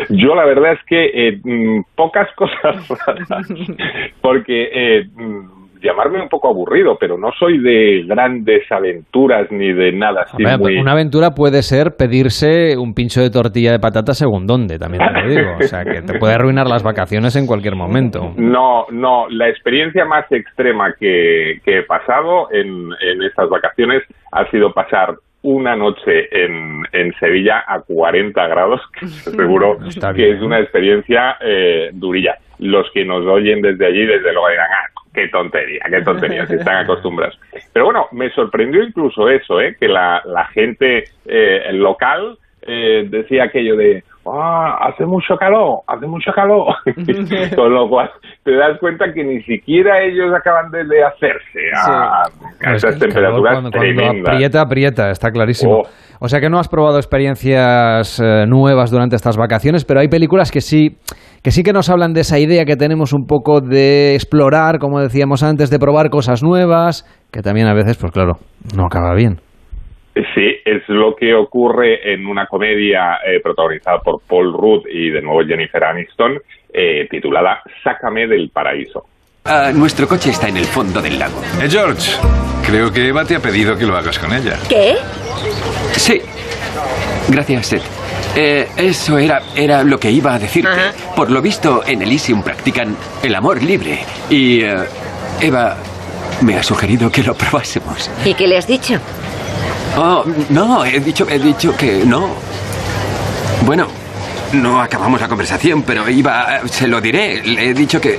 Yo 0.09 0.37
la 0.37 0.45
verdad 0.45 0.75
es 0.75 0.79
que 0.87 1.07
eh, 1.07 1.41
mm, 1.43 1.81
pocas 1.97 2.29
cosas 2.37 2.89
raras, 2.89 3.49
porque 4.23 4.69
eh, 4.73 5.05
mm, 5.17 5.83
llamarme 5.83 6.23
un 6.23 6.29
poco 6.29 6.49
aburrido, 6.49 6.97
pero 7.01 7.19
no 7.19 7.33
soy 7.37 7.59
de 7.59 8.05
grandes 8.07 8.71
aventuras 8.71 9.51
ni 9.51 9.73
de 9.73 9.91
nada 9.91 10.23
así 10.23 10.37
Hombre, 10.37 10.59
muy... 10.59 10.79
Una 10.79 10.93
aventura 10.93 11.31
puede 11.31 11.63
ser 11.63 11.97
pedirse 11.99 12.79
un 12.79 12.95
pincho 12.95 13.21
de 13.21 13.31
tortilla 13.31 13.73
de 13.73 13.81
patata 13.81 14.15
según 14.15 14.47
dónde, 14.47 14.79
también 14.79 15.03
te 15.13 15.23
lo 15.23 15.29
digo. 15.29 15.51
O 15.59 15.63
sea, 15.63 15.83
que 15.83 16.03
te 16.03 16.21
puede 16.21 16.35
arruinar 16.35 16.69
las 16.69 16.85
vacaciones 16.85 17.35
en 17.35 17.49
cualquier 17.49 17.75
momento. 17.75 18.33
No, 18.37 18.87
no, 18.93 19.29
la 19.29 19.49
experiencia 19.49 20.05
más 20.05 20.31
extrema 20.31 20.93
que, 20.93 21.59
que 21.65 21.81
he 21.81 21.83
pasado 21.83 22.47
en, 22.53 22.69
en 22.69 23.23
estas 23.23 23.49
vacaciones 23.49 24.05
ha 24.31 24.49
sido 24.53 24.73
pasar 24.73 25.17
una 25.49 25.75
noche 25.77 26.29
en, 26.31 26.85
en 26.93 27.15
Sevilla 27.19 27.65
a 27.67 27.81
40 27.81 28.47
grados, 28.49 28.81
que 28.99 29.07
seguro 29.07 29.79
Está 29.89 30.13
que 30.13 30.25
bien. 30.25 30.37
es 30.37 30.43
una 30.43 30.61
experiencia 30.61 31.39
eh, 31.41 31.91
durilla. 31.93 32.37
Los 32.59 32.91
que 32.93 33.05
nos 33.05 33.25
oyen 33.25 33.63
desde 33.63 33.87
allí, 33.87 34.05
desde 34.05 34.33
luego 34.33 34.49
dirán, 34.51 34.67
ah, 34.71 35.01
qué 35.15 35.29
tontería, 35.29 35.81
qué 35.89 36.03
tontería, 36.03 36.47
si 36.47 36.55
están 36.55 36.77
acostumbrados. 36.85 37.39
Pero 37.73 37.87
bueno, 37.87 38.07
me 38.13 38.31
sorprendió 38.31 38.83
incluso 38.83 39.29
eso, 39.29 39.61
¿eh? 39.61 39.75
que 39.81 39.89
la, 39.89 40.23
la 40.27 40.45
gente 40.49 41.05
eh, 41.25 41.73
local 41.73 42.37
eh, 42.63 43.07
decía 43.09 43.45
aquello 43.45 43.77
de, 43.77 44.05
ah, 44.35 44.89
hace 44.89 45.05
mucho 45.05 45.37
calor, 45.37 45.81
hace 45.87 46.07
mucho 46.07 46.31
calor. 46.33 46.75
Con 47.57 47.75
lo 47.75 47.89
cual 47.89 48.11
te 48.45 48.55
das 48.57 48.79
cuenta 48.81 49.13
que 49.13 49.25
ni 49.25 49.43
siquiera 49.43 50.01
ellos 50.03 50.33
acaban 50.37 50.71
de, 50.71 50.85
de 50.85 51.05
hacerse 51.05 51.61
a, 51.77 52.23
a 52.23 52.23
Pues 52.61 52.85
esas 52.85 52.99
temperaturas 52.99 53.61
cuando, 53.61 53.71
cuando 53.71 53.95
tremendas. 53.95 54.35
aprieta, 54.35 54.61
aprieta, 54.61 55.11
está 55.11 55.31
clarísimo. 55.31 55.79
Oh. 55.79 55.83
O 56.21 56.29
sea 56.29 56.41
que 56.41 56.49
no 56.51 56.59
has 56.59 56.69
probado 56.69 56.97
experiencias 56.97 58.19
eh, 58.21 58.45
nuevas 58.49 58.91
durante 58.91 59.15
estas 59.15 59.37
vacaciones, 59.37 59.85
pero 59.85 60.01
hay 60.01 60.09
películas 60.09 60.51
que 60.51 60.61
sí, 60.61 60.97
que 61.45 61.51
sí 61.53 61.63
que 61.63 61.73
nos 61.73 61.91
hablan 61.91 62.13
de 62.13 62.23
esa 62.23 62.39
idea 62.41 62.65
que 62.65 62.75
tenemos 62.77 63.13
un 63.13 63.25
poco 63.27 63.61
de 63.61 64.15
explorar, 64.15 64.79
como 64.81 65.01
decíamos 65.01 65.43
antes, 65.45 65.71
de 65.71 65.79
probar 65.79 66.11
cosas 66.11 66.43
nuevas, 66.43 67.05
que 67.31 67.41
también 67.41 67.69
a 67.69 67.75
veces, 67.75 67.97
pues 67.99 68.11
claro, 68.13 68.33
no 68.77 68.87
acaba 68.87 69.15
bien. 69.15 69.41
Sí, 70.35 70.57
es 70.65 70.83
lo 70.89 71.15
que 71.15 71.35
ocurre 71.35 72.13
en 72.13 72.27
una 72.27 72.47
comedia 72.47 73.19
eh, 73.25 73.41
protagonizada 73.41 74.01
por 74.01 74.21
Paul 74.27 74.53
Rudd 74.53 74.87
y 74.93 75.11
de 75.11 75.23
nuevo 75.23 75.45
Jennifer 75.47 75.85
Aniston, 75.85 76.39
eh, 76.73 77.07
titulada 77.11 77.63
Sácame 77.85 78.27
del 78.27 78.51
paraíso. 78.51 79.05
Ah, 79.45 79.71
nuestro 79.73 80.09
coche 80.09 80.31
está 80.31 80.49
en 80.49 80.57
el 80.57 80.65
fondo 80.65 81.01
del 81.01 81.19
lago. 81.19 81.41
Eh, 81.63 81.69
George, 81.71 82.19
creo 82.67 82.93
que 82.93 83.09
Eva 83.09 83.25
te 83.25 83.37
ha 83.37 83.41
pedido 83.41 83.77
que 83.79 83.87
lo 83.87 83.97
hagas 83.97 84.19
con 84.19 84.33
ella. 84.33 84.59
¿Qué? 84.69 84.97
Sí. 85.93 86.21
Gracias, 87.29 87.67
Seth. 87.67 87.83
Eh, 88.37 88.69
eso 88.77 89.19
era, 89.19 89.41
era 89.57 89.83
lo 89.85 89.99
que 89.99 90.11
iba 90.11 90.35
a 90.35 90.39
decirte. 90.39 90.93
Por 91.17 91.31
lo 91.31 91.41
visto, 91.41 91.83
en 91.87 92.03
Elysium 92.03 92.43
practican 92.43 92.97
el 93.23 93.35
amor 93.35 93.63
libre. 93.63 94.01
Y 94.29 94.63
eh, 94.63 94.77
Eva 95.41 95.77
me 96.43 96.57
ha 96.57 96.63
sugerido 96.63 97.11
que 97.11 97.23
lo 97.23 97.35
probásemos. 97.35 98.11
¿Y 98.25 98.35
qué 98.35 98.47
le 98.47 98.59
has 98.59 98.67
dicho? 98.67 98.95
Oh, 100.01 100.25
no, 100.51 100.85
he 100.85 101.01
dicho, 101.01 101.27
he 101.29 101.39
dicho 101.39 101.77
que 101.77 102.05
no. 102.07 102.29
Bueno, 103.67 103.89
no 104.53 104.81
acabamos 104.81 105.21
la 105.21 105.29
conversación, 105.29 105.83
pero 105.83 106.09
iba, 106.09 106.61
se 106.67 106.87
lo 106.87 107.01
diré. 107.01 107.43
Le 107.45 107.71
he 107.71 107.75
dicho 107.75 108.01
que, 108.01 108.19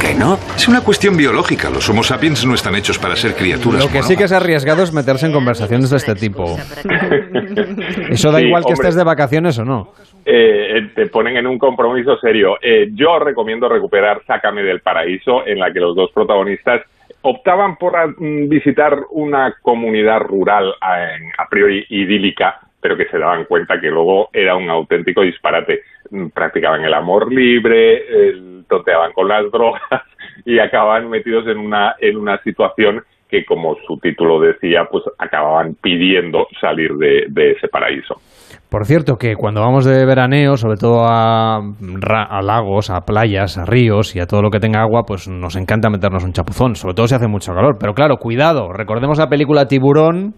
que 0.00 0.14
no. 0.14 0.38
Es 0.56 0.66
una 0.66 0.80
cuestión 0.80 1.14
biológica. 1.16 1.68
Los 1.68 1.88
Homo 1.90 2.02
sapiens 2.02 2.46
no 2.46 2.54
están 2.54 2.74
hechos 2.74 2.98
para 2.98 3.16
ser 3.16 3.34
criaturas. 3.34 3.84
Lo 3.84 3.90
que 3.90 4.02
sí 4.02 4.16
que 4.16 4.24
es 4.24 4.32
arriesgado 4.32 4.82
es 4.82 4.92
meterse 4.92 5.26
en 5.26 5.32
conversaciones 5.32 5.90
de 5.90 5.96
este 5.98 6.14
tipo. 6.14 6.56
Eso 8.08 8.32
da 8.32 8.38
Sí, 8.38 8.46
igual 8.46 8.62
que 8.64 8.72
hombre. 8.72 8.88
estés 8.88 8.94
de 8.94 9.04
vacaciones 9.04 9.58
o 9.58 9.64
no. 9.64 9.92
eh, 10.24 10.90
te 10.94 11.06
ponen 11.08 11.36
en 11.36 11.46
un 11.46 11.58
compromiso 11.58 12.16
serio. 12.18 12.56
Eh, 12.62 12.88
yo 12.94 13.18
recomiendo 13.18 13.68
recuperar 13.68 14.22
Sácame 14.26 14.62
del 14.62 14.80
Paraíso, 14.80 15.46
en 15.46 15.58
la 15.58 15.70
que 15.72 15.80
los 15.80 15.94
dos 15.94 16.10
protagonistas 16.14 16.80
optaban 17.30 17.76
por 17.76 17.94
mm, 18.20 18.48
visitar 18.48 18.98
una 19.10 19.54
comunidad 19.62 20.20
rural 20.20 20.74
a, 20.80 21.14
en- 21.14 21.30
a 21.38 21.48
priori 21.48 21.84
idílica, 21.90 22.58
pero 22.80 22.96
que 22.96 23.06
se 23.06 23.18
daban 23.18 23.44
cuenta 23.44 23.80
que 23.80 23.88
luego 23.90 24.30
era 24.32 24.56
un 24.56 24.68
auténtico 24.70 25.22
disparate. 25.22 25.82
Mm, 26.10 26.28
Practicaban 26.28 26.84
el 26.84 26.94
amor 26.94 27.32
libre, 27.32 28.02
toteaban 28.68 29.12
con 29.12 29.28
las 29.28 29.50
drogas 29.52 29.82
y 30.44 30.58
acababan 30.58 31.08
metidos 31.10 31.46
en 31.48 31.58
una, 31.58 31.96
en 31.98 32.16
una 32.16 32.38
situación 32.42 33.02
que, 33.28 33.44
como 33.44 33.76
su 33.86 33.98
título 33.98 34.40
decía, 34.40 34.86
pues 34.90 35.04
acababan 35.18 35.74
pidiendo 35.82 36.48
salir 36.60 36.94
de 36.94 37.50
ese 37.52 37.68
paraíso. 37.68 38.20
Por 38.68 38.84
cierto, 38.84 39.16
que 39.16 39.34
cuando 39.34 39.62
vamos 39.62 39.86
de 39.86 40.04
veraneo, 40.04 40.58
sobre 40.58 40.76
todo 40.76 41.06
a, 41.06 41.56
a 41.56 42.42
lagos, 42.42 42.90
a 42.90 43.00
playas, 43.00 43.56
a 43.56 43.64
ríos 43.64 44.14
y 44.14 44.20
a 44.20 44.26
todo 44.26 44.42
lo 44.42 44.50
que 44.50 44.60
tenga 44.60 44.82
agua, 44.82 45.04
pues 45.06 45.26
nos 45.26 45.56
encanta 45.56 45.88
meternos 45.88 46.22
un 46.22 46.32
chapuzón, 46.32 46.74
sobre 46.74 46.94
todo 46.94 47.08
si 47.08 47.14
hace 47.14 47.28
mucho 47.28 47.54
calor. 47.54 47.78
Pero 47.80 47.94
claro, 47.94 48.18
cuidado, 48.18 48.70
recordemos 48.70 49.16
la 49.16 49.28
película 49.28 49.68
Tiburón, 49.68 50.34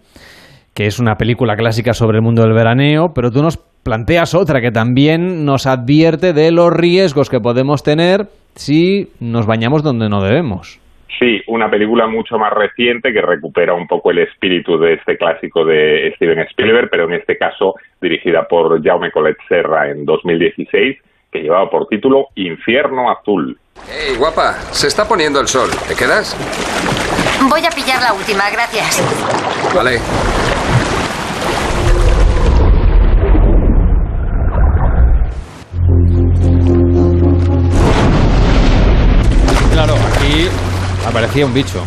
que 0.73 0.87
es 0.87 0.99
una 0.99 1.15
película 1.15 1.57
clásica 1.57 1.93
sobre 1.93 2.19
el 2.19 2.23
mundo 2.23 2.43
del 2.43 2.53
veraneo, 2.53 3.07
pero 3.13 3.31
tú 3.31 3.41
nos 3.41 3.57
planteas 3.57 4.33
otra 4.33 4.61
que 4.61 4.71
también 4.71 5.43
nos 5.43 5.65
advierte 5.65 6.31
de 6.31 6.51
los 6.51 6.71
riesgos 6.71 7.29
que 7.29 7.41
podemos 7.41 7.83
tener 7.83 8.29
si 8.55 9.09
nos 9.19 9.45
bañamos 9.45 9.83
donde 9.83 10.07
no 10.07 10.21
debemos. 10.21 10.79
Sí, 11.19 11.41
una 11.47 11.69
película 11.69 12.07
mucho 12.07 12.37
más 12.37 12.51
reciente 12.51 13.11
que 13.11 13.21
recupera 13.21 13.73
un 13.73 13.87
poco 13.87 14.11
el 14.11 14.19
espíritu 14.19 14.77
de 14.77 14.93
este 14.93 15.17
clásico 15.17 15.65
de 15.65 16.13
Steven 16.15 16.39
Spielberg, 16.49 16.89
pero 16.89 17.05
en 17.05 17.13
este 17.13 17.37
caso 17.37 17.75
dirigida 18.01 18.47
por 18.47 18.81
Jaume 18.83 19.11
Collet 19.11 19.37
Serra 19.47 19.89
en 19.89 20.05
2016, 20.05 20.97
que 21.31 21.39
llevaba 21.39 21.69
por 21.69 21.87
título 21.87 22.27
Infierno 22.35 23.11
Azul. 23.11 23.57
Hey, 23.87 24.15
guapa, 24.17 24.53
se 24.71 24.87
está 24.87 25.07
poniendo 25.07 25.39
el 25.39 25.47
sol. 25.47 25.69
¿Te 25.87 25.95
quedas? 25.95 26.35
Voy 27.49 27.61
a 27.65 27.69
pillar 27.69 28.01
la 28.01 28.13
última, 28.13 28.49
gracias. 28.49 29.01
Vale. 29.75 29.99
Claro, 39.71 39.93
aquí 40.13 40.70
aparecía 41.07 41.45
un 41.45 41.53
bicho. 41.53 41.83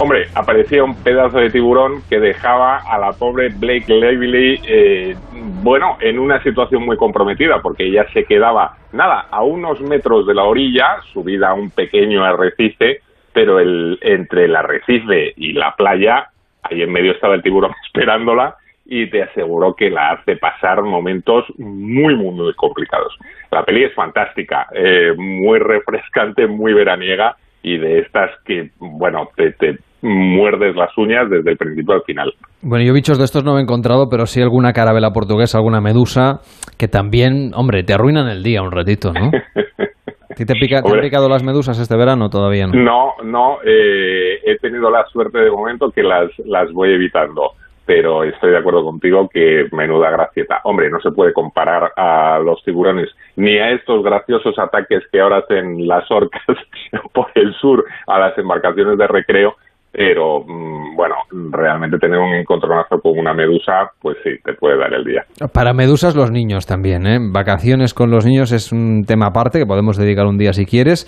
Hombre, 0.00 0.26
aparecía 0.34 0.82
un 0.82 0.96
pedazo 0.96 1.38
de 1.38 1.50
tiburón 1.50 2.02
que 2.08 2.18
dejaba 2.18 2.78
a 2.78 2.98
la 2.98 3.12
pobre 3.12 3.50
Blake 3.50 3.92
Lively, 3.92 4.60
eh, 4.66 5.16
bueno, 5.62 5.98
en 6.00 6.18
una 6.18 6.42
situación 6.42 6.84
muy 6.84 6.96
comprometida, 6.96 7.60
porque 7.60 7.84
ella 7.84 8.06
se 8.12 8.24
quedaba, 8.24 8.76
nada, 8.92 9.26
a 9.30 9.42
unos 9.42 9.80
metros 9.80 10.26
de 10.26 10.34
la 10.34 10.44
orilla, 10.44 10.96
subida 11.12 11.50
a 11.50 11.54
un 11.54 11.70
pequeño 11.70 12.24
arrecife, 12.24 13.00
pero 13.32 13.60
el, 13.60 13.98
entre 14.00 14.46
el 14.46 14.56
arrecife 14.56 15.34
y 15.36 15.52
la 15.52 15.76
playa, 15.76 16.30
ahí 16.62 16.82
en 16.82 16.90
medio 16.90 17.12
estaba 17.12 17.34
el 17.34 17.42
tiburón 17.42 17.72
esperándola 17.86 18.56
y 18.84 19.08
te 19.08 19.22
aseguró 19.22 19.74
que 19.74 19.90
la 19.90 20.12
hace 20.12 20.36
pasar 20.36 20.82
momentos 20.82 21.44
muy, 21.58 22.16
muy, 22.16 22.34
muy 22.34 22.54
complicados. 22.54 23.16
La 23.50 23.64
peli 23.64 23.84
es 23.84 23.94
fantástica, 23.94 24.66
eh, 24.74 25.12
muy 25.16 25.58
refrescante, 25.60 26.46
muy 26.46 26.72
veraniega 26.72 27.36
y 27.62 27.78
de 27.78 28.00
estas 28.00 28.30
que, 28.44 28.70
bueno, 28.78 29.28
te, 29.36 29.52
te 29.52 29.76
muerdes 30.02 30.74
las 30.74 30.90
uñas 30.98 31.30
desde 31.30 31.52
el 31.52 31.56
principio 31.56 31.94
al 31.94 32.02
final. 32.02 32.32
Bueno, 32.62 32.84
yo 32.84 32.92
bichos 32.92 33.18
de 33.18 33.24
estos 33.24 33.44
no 33.44 33.58
he 33.58 33.62
encontrado, 33.62 34.08
pero 34.10 34.26
sí 34.26 34.42
alguna 34.42 34.72
carabela 34.72 35.10
portuguesa, 35.10 35.58
alguna 35.58 35.80
medusa, 35.80 36.40
que 36.78 36.88
también, 36.88 37.52
hombre, 37.54 37.84
te 37.84 37.94
arruinan 37.94 38.28
el 38.28 38.42
día 38.42 38.62
un 38.62 38.72
ratito, 38.72 39.12
¿no? 39.12 39.26
¿A 39.26 40.34
ti 40.34 40.44
te, 40.44 40.54
pica- 40.54 40.82
te 40.82 40.92
han 40.92 41.00
picado 41.00 41.28
las 41.28 41.44
medusas 41.44 41.78
este 41.78 41.96
verano? 41.96 42.28
Todavía 42.30 42.66
no. 42.66 42.72
No, 42.82 43.12
no, 43.24 43.56
eh, 43.64 44.38
he 44.44 44.56
tenido 44.58 44.90
la 44.90 45.04
suerte 45.06 45.38
de 45.38 45.50
momento 45.50 45.90
que 45.94 46.02
las, 46.02 46.30
las 46.46 46.72
voy 46.72 46.92
evitando, 46.94 47.50
pero 47.86 48.24
estoy 48.24 48.50
de 48.50 48.58
acuerdo 48.58 48.84
contigo 48.84 49.28
que 49.32 49.66
menuda 49.72 50.10
gracieta. 50.10 50.60
Hombre, 50.64 50.90
no 50.90 51.00
se 51.00 51.10
puede 51.10 51.32
comparar 51.32 51.92
a 51.96 52.38
los 52.38 52.62
tiburones 52.64 53.08
ni 53.36 53.58
a 53.58 53.70
estos 53.72 54.02
graciosos 54.02 54.58
ataques 54.58 55.02
que 55.10 55.20
ahora 55.20 55.38
hacen 55.38 55.86
las 55.86 56.10
orcas 56.10 56.42
por 57.12 57.26
el 57.34 57.52
sur 57.54 57.84
a 58.06 58.18
las 58.18 58.36
embarcaciones 58.38 58.98
de 58.98 59.06
recreo, 59.06 59.54
pero 59.90 60.40
mm, 60.40 60.96
bueno, 60.96 61.16
realmente 61.50 61.98
tener 61.98 62.18
un 62.18 62.34
encontronazo 62.34 62.98
con 63.00 63.18
una 63.18 63.34
medusa, 63.34 63.90
pues 64.00 64.16
sí, 64.22 64.30
te 64.44 64.54
puede 64.54 64.78
dar 64.78 64.92
el 64.94 65.04
día. 65.04 65.24
Para 65.52 65.74
medusas 65.74 66.16
los 66.16 66.30
niños 66.30 66.66
también, 66.66 67.06
¿eh? 67.06 67.18
Vacaciones 67.20 67.94
con 67.94 68.10
los 68.10 68.24
niños 68.24 68.52
es 68.52 68.72
un 68.72 69.04
tema 69.06 69.26
aparte 69.26 69.58
que 69.58 69.66
podemos 69.66 69.96
dedicar 69.98 70.26
un 70.26 70.38
día 70.38 70.52
si 70.52 70.64
quieres, 70.64 71.06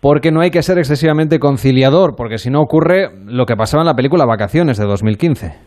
porque 0.00 0.32
no 0.32 0.40
hay 0.40 0.50
que 0.50 0.62
ser 0.62 0.78
excesivamente 0.78 1.38
conciliador, 1.38 2.14
porque 2.16 2.38
si 2.38 2.50
no 2.50 2.60
ocurre 2.60 3.08
lo 3.26 3.46
que 3.46 3.56
pasaba 3.56 3.82
en 3.82 3.86
la 3.86 3.94
película 3.94 4.26
Vacaciones 4.26 4.78
de 4.78 4.84
2015. 4.84 5.63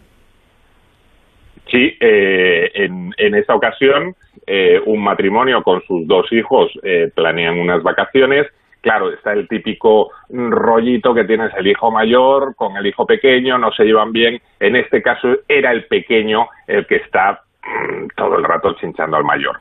Sí, 1.69 1.97
eh, 1.99 2.71
en, 2.73 3.13
en 3.17 3.35
esta 3.35 3.55
ocasión 3.55 4.15
eh, 4.45 4.79
un 4.85 5.03
matrimonio 5.03 5.61
con 5.61 5.83
sus 5.85 6.07
dos 6.07 6.31
hijos 6.31 6.71
eh, 6.81 7.11
planean 7.13 7.59
unas 7.59 7.83
vacaciones. 7.83 8.47
Claro, 8.79 9.11
está 9.11 9.33
el 9.33 9.47
típico 9.49 10.11
rollito 10.29 11.13
que 11.13 11.25
tienes 11.25 11.51
el 11.57 11.67
hijo 11.67 11.91
mayor 11.91 12.55
con 12.55 12.77
el 12.77 12.85
hijo 12.85 13.05
pequeño, 13.05 13.57
no 13.57 13.71
se 13.73 13.83
llevan 13.83 14.13
bien. 14.13 14.41
En 14.61 14.77
este 14.77 15.01
caso 15.01 15.27
era 15.49 15.71
el 15.73 15.85
pequeño 15.87 16.47
el 16.67 16.87
que 16.87 16.97
está 16.97 17.41
mm, 17.63 18.07
todo 18.15 18.37
el 18.37 18.45
rato 18.45 18.73
chinchando 18.79 19.17
al 19.17 19.25
mayor. 19.25 19.59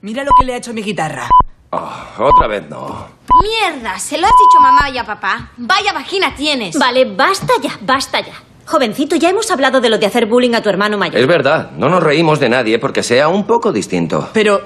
Mira 0.00 0.24
lo 0.24 0.30
que 0.38 0.46
le 0.46 0.54
ha 0.54 0.56
hecho 0.56 0.70
a 0.70 0.74
mi 0.74 0.82
guitarra. 0.82 1.24
Oh, 1.70 2.04
otra 2.18 2.48
vez 2.48 2.68
no. 2.70 3.08
Mierda, 3.42 3.98
se 3.98 4.18
lo 4.18 4.26
has 4.26 4.32
dicho 4.32 4.58
a 4.58 4.70
mamá 4.70 4.90
y 4.90 4.98
a 4.98 5.04
papá. 5.04 5.50
Vaya 5.58 5.92
vagina 5.92 6.34
tienes. 6.34 6.78
Vale, 6.78 7.04
basta 7.04 7.52
ya, 7.62 7.70
basta 7.82 8.20
ya. 8.20 8.34
Jovencito, 8.66 9.16
ya 9.16 9.30
hemos 9.30 9.50
hablado 9.50 9.80
de 9.80 9.88
lo 9.90 9.98
de 9.98 10.06
hacer 10.06 10.26
bullying 10.26 10.54
a 10.54 10.62
tu 10.62 10.68
hermano 10.68 10.96
mayor. 10.98 11.20
Es 11.20 11.26
verdad, 11.26 11.72
no 11.76 11.88
nos 11.88 12.02
reímos 12.02 12.40
de 12.40 12.48
nadie 12.48 12.78
porque 12.78 13.02
sea 13.02 13.28
un 13.28 13.44
poco 13.44 13.72
distinto. 13.72 14.30
Pero 14.32 14.62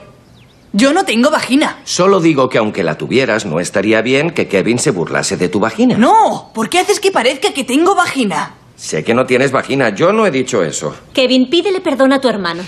yo 0.72 0.92
no 0.92 1.04
tengo 1.04 1.30
vagina. 1.30 1.78
Solo 1.84 2.20
digo 2.20 2.48
que 2.48 2.58
aunque 2.58 2.82
la 2.84 2.98
tuvieras, 2.98 3.46
no 3.46 3.60
estaría 3.60 4.02
bien 4.02 4.30
que 4.30 4.48
Kevin 4.48 4.78
se 4.78 4.90
burlase 4.90 5.36
de 5.36 5.48
tu 5.48 5.60
vagina. 5.60 5.96
No, 5.96 6.50
¿por 6.54 6.68
qué 6.68 6.78
haces 6.78 7.00
que 7.00 7.10
parezca 7.10 7.52
que 7.52 7.64
tengo 7.64 7.94
vagina? 7.94 8.54
Sé 8.76 9.02
que 9.02 9.14
no 9.14 9.24
tienes 9.24 9.52
vagina, 9.52 9.88
yo 9.88 10.12
no 10.12 10.26
he 10.26 10.30
dicho 10.30 10.62
eso. 10.62 10.94
Kevin, 11.14 11.48
pídele 11.48 11.80
perdón 11.80 12.12
a 12.12 12.20
tu 12.20 12.28
hermano. 12.28 12.62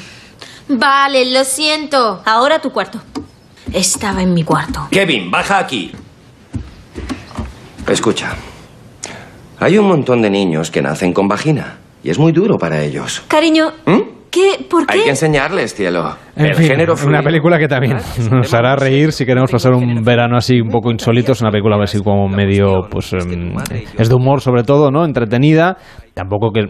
Vale, 0.68 1.30
lo 1.32 1.44
siento. 1.44 2.22
Ahora 2.24 2.56
a 2.56 2.60
tu 2.60 2.72
cuarto. 2.72 3.00
Estaba 3.72 4.22
en 4.22 4.32
mi 4.32 4.42
cuarto. 4.44 4.88
Kevin, 4.90 5.30
baja 5.30 5.58
aquí. 5.58 5.92
Escucha. 7.86 8.34
Hay 9.60 9.76
un 9.76 9.88
montón 9.88 10.22
de 10.22 10.30
niños 10.30 10.70
que 10.70 10.82
nacen 10.82 11.12
con 11.12 11.26
vagina 11.28 11.78
y 12.02 12.10
es 12.10 12.18
muy 12.18 12.32
duro 12.32 12.58
para 12.58 12.82
ellos. 12.82 13.20
Cariño, 13.28 13.64
¿qué? 14.30 14.64
¿Por 14.70 14.86
qué? 14.86 14.98
Hay 14.98 15.00
que 15.02 15.10
enseñarles, 15.10 15.74
cielo. 15.74 16.10
En 16.36 16.46
el 16.46 16.54
fin, 16.54 16.68
género 16.68 16.92
una 16.92 17.02
fluido. 17.02 17.22
película 17.24 17.58
que 17.58 17.66
también 17.66 17.96
nos 18.30 18.54
hará 18.54 18.76
reír 18.76 19.10
si 19.10 19.26
queremos 19.26 19.50
pasar 19.50 19.72
un 19.74 20.04
verano 20.04 20.36
así 20.36 20.60
un 20.60 20.68
poco 20.68 20.92
insólito. 20.92 21.32
Es 21.32 21.42
una 21.42 21.50
película 21.50 21.76
así 21.82 21.98
como 22.02 22.28
medio, 22.28 22.82
pues 22.88 23.12
em, 23.12 23.54
es 23.98 24.08
de 24.08 24.14
humor 24.14 24.40
sobre 24.40 24.62
todo, 24.62 24.92
¿no? 24.92 25.04
Entretenida. 25.04 25.76
Tampoco 26.14 26.52
que, 26.52 26.62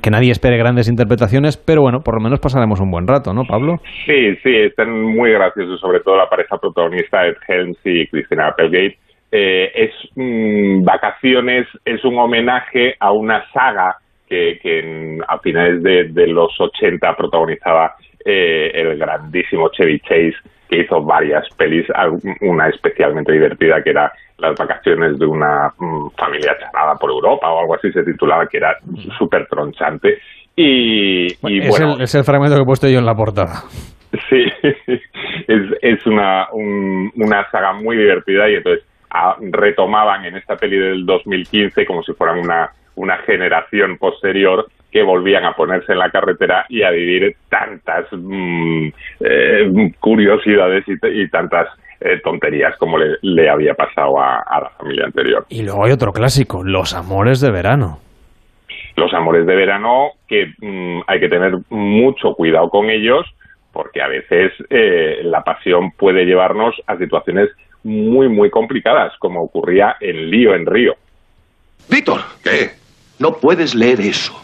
que 0.00 0.10
nadie 0.10 0.30
espere 0.30 0.56
grandes 0.56 0.88
interpretaciones, 0.88 1.56
pero 1.56 1.82
bueno, 1.82 1.98
por 2.00 2.14
lo 2.14 2.20
menos 2.22 2.38
pasaremos 2.38 2.80
un 2.80 2.90
buen 2.90 3.06
rato, 3.08 3.32
¿no, 3.32 3.42
Pablo? 3.44 3.76
Sí, 4.04 4.34
sí, 4.42 4.50
están 4.68 4.90
muy 4.90 5.32
graciosos, 5.32 5.80
sobre 5.80 6.00
todo 6.00 6.16
la 6.16 6.28
pareja 6.28 6.58
protagonista 6.58 7.26
Ed 7.26 7.34
Helms 7.48 7.78
y 7.84 8.06
Christina 8.08 8.48
Applegate. 8.48 8.98
Eh, 9.32 9.70
es 9.74 9.90
mm, 10.14 10.84
Vacaciones, 10.84 11.66
es 11.84 12.04
un 12.04 12.18
homenaje 12.18 12.94
a 13.00 13.12
una 13.12 13.44
saga 13.52 13.96
que, 14.28 14.58
que 14.62 14.78
en- 14.80 15.20
a 15.26 15.38
finales 15.38 15.82
de, 15.82 16.04
de 16.04 16.26
los 16.28 16.52
80 16.60 17.14
protagonizaba 17.16 17.94
eh, 18.24 18.70
el 18.74 18.98
grandísimo 18.98 19.68
Chevy 19.70 20.00
Chase, 20.00 20.34
que 20.68 20.80
hizo 20.80 21.00
varias 21.02 21.46
pelis, 21.56 21.86
una 22.40 22.68
especialmente 22.68 23.32
divertida 23.32 23.82
que 23.82 23.90
era 23.90 24.12
Las 24.38 24.54
vacaciones 24.58 25.18
de 25.18 25.26
una 25.26 25.70
mm, 25.78 26.08
familia 26.18 26.56
charada 26.58 26.94
por 26.96 27.10
Europa 27.10 27.48
o 27.50 27.60
algo 27.60 27.74
así 27.76 27.90
se 27.92 28.02
titulaba, 28.02 28.46
que 28.48 28.56
era 28.58 28.76
súper 29.18 29.46
tronchante. 29.46 30.18
Y, 30.56 31.26
y 31.48 31.60
es, 31.60 31.68
bueno, 31.68 31.94
el, 31.96 32.02
es 32.02 32.14
el 32.14 32.24
fragmento 32.24 32.56
que 32.56 32.62
he 32.62 32.66
puesto 32.66 32.88
yo 32.88 32.98
en 32.98 33.06
la 33.06 33.14
portada. 33.14 33.62
Sí, 34.30 34.44
es, 35.48 35.62
es 35.82 36.06
una, 36.06 36.46
un- 36.52 37.10
una 37.16 37.48
saga 37.50 37.72
muy 37.74 37.96
divertida 37.96 38.48
y 38.50 38.54
entonces 38.56 38.84
retomaban 39.40 40.24
en 40.24 40.36
esta 40.36 40.56
peli 40.56 40.76
del 40.78 41.06
2015 41.06 41.84
como 41.86 42.02
si 42.02 42.12
fueran 42.12 42.38
una, 42.38 42.70
una 42.96 43.16
generación 43.18 43.98
posterior 43.98 44.66
que 44.90 45.02
volvían 45.02 45.44
a 45.44 45.52
ponerse 45.54 45.92
en 45.92 45.98
la 45.98 46.10
carretera 46.10 46.64
y 46.68 46.82
a 46.82 46.90
vivir 46.90 47.36
tantas 47.50 48.06
mm, 48.12 48.88
eh, 49.20 49.92
curiosidades 50.00 50.84
y, 50.88 51.22
y 51.22 51.28
tantas 51.28 51.68
eh, 52.00 52.20
tonterías 52.22 52.76
como 52.78 52.98
le, 52.98 53.16
le 53.22 53.48
había 53.48 53.74
pasado 53.74 54.20
a, 54.20 54.40
a 54.42 54.60
la 54.60 54.70
familia 54.70 55.06
anterior. 55.06 55.46
Y 55.48 55.62
luego 55.62 55.84
hay 55.84 55.92
otro 55.92 56.12
clásico, 56.12 56.62
Los 56.64 56.94
amores 56.94 57.40
de 57.40 57.50
verano. 57.50 57.98
los 58.96 59.12
amores 59.14 59.46
de 59.46 59.54
verano 59.56 60.12
que 60.28 60.52
mm, 60.58 61.00
hay 61.06 61.20
que 61.20 61.28
tener 61.28 61.54
mucho 61.70 62.34
cuidado 62.34 62.70
con 62.70 62.88
ellos 62.90 63.26
porque 63.72 64.00
a 64.00 64.08
veces 64.08 64.52
eh, 64.70 65.20
la 65.24 65.42
pasión 65.44 65.90
puede 65.92 66.24
llevarnos 66.24 66.74
a 66.86 66.96
situaciones 66.96 67.50
muy 67.86 68.28
muy 68.28 68.50
complicadas 68.50 69.12
como 69.18 69.42
ocurría 69.42 69.96
en 70.00 70.30
Lío 70.30 70.54
en 70.54 70.66
Río. 70.66 70.94
Víctor. 71.88 72.20
¿Qué? 72.42 72.72
No 73.18 73.36
puedes 73.36 73.74
leer 73.74 74.00
eso. 74.00 74.34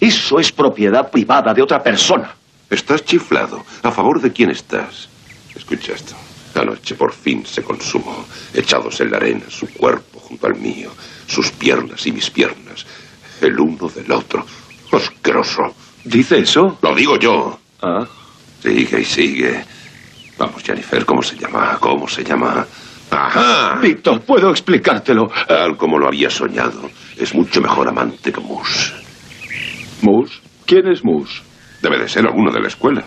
Eso 0.00 0.40
es 0.40 0.50
propiedad 0.50 1.10
privada 1.10 1.54
de 1.54 1.62
otra 1.62 1.82
persona. 1.82 2.34
Estás 2.68 3.04
chiflado. 3.04 3.62
¿A 3.82 3.90
favor 3.90 4.20
de 4.20 4.32
quién 4.32 4.50
estás? 4.50 5.08
Escucha 5.54 5.92
esto. 5.92 6.14
Anoche 6.54 6.96
por 6.96 7.12
fin 7.12 7.46
se 7.46 7.62
consumó. 7.62 8.24
Echados 8.54 9.00
en 9.00 9.12
la 9.12 9.18
arena, 9.18 9.44
su 9.48 9.72
cuerpo 9.72 10.18
junto 10.18 10.46
al 10.46 10.56
mío, 10.56 10.90
sus 11.26 11.52
piernas 11.52 12.06
y 12.06 12.12
mis 12.12 12.28
piernas, 12.28 12.86
el 13.40 13.58
uno 13.58 13.88
del 13.88 14.10
otro. 14.10 14.44
Asqueroso. 14.90 15.74
¿Dice 16.04 16.40
eso? 16.40 16.78
Lo 16.82 16.94
digo 16.94 17.16
yo. 17.18 17.58
Ah. 17.82 18.06
Sigue 18.62 19.00
y 19.00 19.04
sigue. 19.04 19.64
Vamos, 20.40 20.62
Jennifer, 20.62 21.04
¿cómo 21.04 21.22
se 21.22 21.36
llama? 21.36 21.76
¿Cómo 21.78 22.08
se 22.08 22.24
llama? 22.24 22.66
¡Ajá! 23.10 23.78
Víctor, 23.82 24.22
puedo 24.22 24.48
explicártelo. 24.50 25.30
Tal 25.46 25.76
como 25.76 25.98
lo 25.98 26.06
había 26.06 26.30
soñado. 26.30 26.88
Es 27.18 27.34
mucho 27.34 27.60
mejor 27.60 27.86
amante 27.86 28.32
que 28.32 28.40
Mus. 28.40 28.94
¿Mus? 30.00 30.40
¿Quién 30.64 30.88
es 30.88 31.04
Mus? 31.04 31.42
Debe 31.82 31.98
de 31.98 32.08
ser 32.08 32.24
alguno 32.26 32.50
de 32.50 32.60
la 32.60 32.68
escuela. 32.68 33.04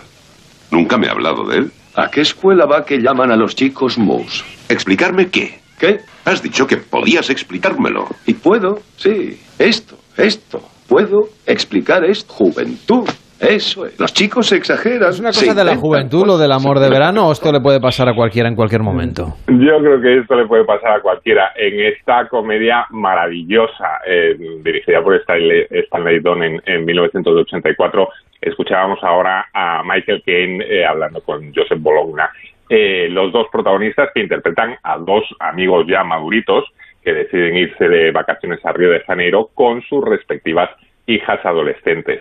Nunca 0.70 0.96
me 0.96 1.08
ha 1.08 1.10
hablado 1.10 1.44
de 1.48 1.56
él. 1.56 1.72
¿A 1.96 2.08
qué 2.08 2.20
escuela 2.20 2.66
va 2.66 2.84
que 2.84 2.98
llaman 2.98 3.32
a 3.32 3.36
los 3.36 3.56
chicos 3.56 3.98
Mus? 3.98 4.44
¿Explicarme 4.68 5.28
qué? 5.28 5.60
¿Qué? 5.76 6.02
Has 6.24 6.40
dicho 6.40 6.68
que 6.68 6.76
podías 6.76 7.30
explicármelo. 7.30 8.06
Y 8.26 8.34
puedo, 8.34 8.80
sí. 8.96 9.40
Esto, 9.58 9.98
esto. 10.16 10.62
Puedo 10.86 11.30
explicar 11.46 12.04
esto. 12.04 12.32
Juventud. 12.32 13.08
Eso 13.48 13.86
es. 13.86 13.98
Los 14.00 14.12
chicos 14.12 14.48
se 14.48 14.56
exageran. 14.56 15.10
¿Es 15.10 15.20
una 15.20 15.28
cosa 15.28 15.54
de 15.54 15.64
la 15.64 15.76
juventud, 15.76 16.26
lo 16.26 16.38
del 16.38 16.52
amor 16.52 16.78
de 16.78 16.88
verano, 16.88 17.28
o 17.28 17.32
esto 17.32 17.52
le 17.52 17.60
puede 17.60 17.80
pasar 17.80 18.08
a 18.08 18.14
cualquiera 18.14 18.48
en 18.48 18.56
cualquier 18.56 18.82
momento? 18.82 19.34
Yo 19.48 19.78
creo 19.80 20.00
que 20.00 20.18
esto 20.18 20.34
le 20.34 20.46
puede 20.46 20.64
pasar 20.64 20.98
a 20.98 21.00
cualquiera 21.00 21.52
en 21.56 21.80
esta 21.80 22.28
comedia 22.28 22.86
maravillosa 22.90 24.00
eh, 24.06 24.36
dirigida 24.62 25.02
por 25.02 25.14
Stanley, 25.16 25.66
Stanley 25.70 26.20
Donen 26.20 26.60
en, 26.66 26.74
en 26.80 26.84
1984. 26.84 28.08
Escuchábamos 28.40 28.98
ahora 29.02 29.46
a 29.52 29.82
Michael 29.84 30.22
Caine 30.24 30.64
eh, 30.68 30.84
hablando 30.84 31.20
con 31.22 31.52
Joseph 31.54 31.80
Bologna. 31.80 32.30
Eh, 32.68 33.08
los 33.10 33.30
dos 33.32 33.46
protagonistas 33.52 34.10
que 34.14 34.20
interpretan 34.20 34.76
a 34.82 34.98
dos 34.98 35.22
amigos 35.38 35.86
ya 35.86 36.02
maduritos 36.02 36.64
que 37.02 37.12
deciden 37.12 37.56
irse 37.56 37.88
de 37.88 38.10
vacaciones 38.10 38.64
a 38.64 38.72
Río 38.72 38.90
de 38.90 39.00
Janeiro 39.00 39.50
con 39.52 39.82
sus 39.82 40.02
respectivas 40.02 40.70
hijas 41.06 41.44
adolescentes. 41.44 42.20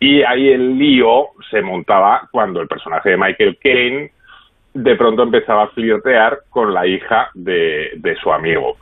Y 0.00 0.22
ahí 0.22 0.48
el 0.48 0.78
lío 0.78 1.28
se 1.50 1.60
montaba 1.60 2.28
cuando 2.32 2.60
el 2.60 2.68
personaje 2.68 3.10
de 3.10 3.16
Michael 3.18 3.58
Caine 3.62 4.10
de 4.72 4.96
pronto 4.96 5.22
empezaba 5.22 5.64
a 5.64 5.68
flirtear 5.68 6.40
con 6.48 6.72
la 6.72 6.86
hija 6.86 7.28
de, 7.34 7.92
de 7.96 8.16
su 8.16 8.32
amigo. 8.32 8.76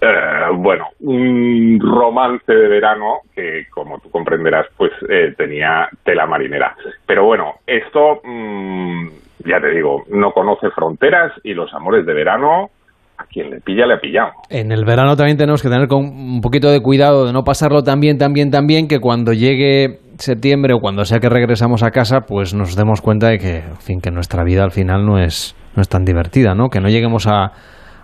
Eh, 0.00 0.48
bueno, 0.54 0.88
un 1.00 1.78
romance 1.80 2.52
de 2.52 2.68
verano 2.68 3.20
que, 3.34 3.66
como 3.70 3.98
tú 4.00 4.10
comprenderás, 4.10 4.66
pues 4.76 4.92
eh, 5.08 5.34
tenía 5.36 5.88
tela 6.04 6.26
marinera. 6.26 6.74
Pero 7.06 7.24
bueno, 7.24 7.54
esto, 7.66 8.20
mm, 8.24 9.08
ya 9.46 9.60
te 9.60 9.70
digo, 9.70 10.04
no 10.08 10.32
conoce 10.32 10.70
fronteras 10.70 11.32
y 11.44 11.54
los 11.54 11.72
amores 11.72 12.04
de 12.04 12.12
verano, 12.12 12.70
a 13.18 13.24
quien 13.26 13.50
le 13.50 13.60
pilla, 13.60 13.86
le 13.86 13.94
ha 13.94 13.98
pillado. 13.98 14.30
En 14.50 14.72
el 14.72 14.84
verano 14.84 15.16
también 15.16 15.36
tenemos 15.36 15.62
que 15.62 15.68
tener 15.68 15.88
con 15.88 16.04
un 16.04 16.40
poquito 16.40 16.70
de 16.70 16.80
cuidado 16.80 17.26
de 17.26 17.32
no 17.32 17.42
pasarlo 17.42 17.82
tan 17.82 18.00
bien, 18.00 18.18
tan 18.18 18.32
bien, 18.32 18.50
tan 18.50 18.66
bien, 18.66 18.88
que 18.88 18.98
cuando 18.98 19.32
llegue 19.32 19.98
septiembre 20.18 20.74
o 20.74 20.80
cuando 20.80 21.04
sea 21.04 21.18
que 21.18 21.28
regresamos 21.28 21.82
a 21.82 21.90
casa, 21.90 22.22
pues 22.26 22.54
nos 22.54 22.76
demos 22.76 23.00
cuenta 23.00 23.28
de 23.28 23.38
que, 23.38 23.56
en 23.58 23.76
fin, 23.76 24.00
que 24.00 24.10
nuestra 24.10 24.44
vida 24.44 24.64
al 24.64 24.72
final 24.72 25.04
no 25.04 25.18
es, 25.18 25.56
no 25.74 25.82
es 25.82 25.88
tan 25.88 26.04
divertida, 26.04 26.54
¿no? 26.54 26.68
Que 26.68 26.80
no 26.80 26.88
lleguemos 26.88 27.26
a, 27.26 27.52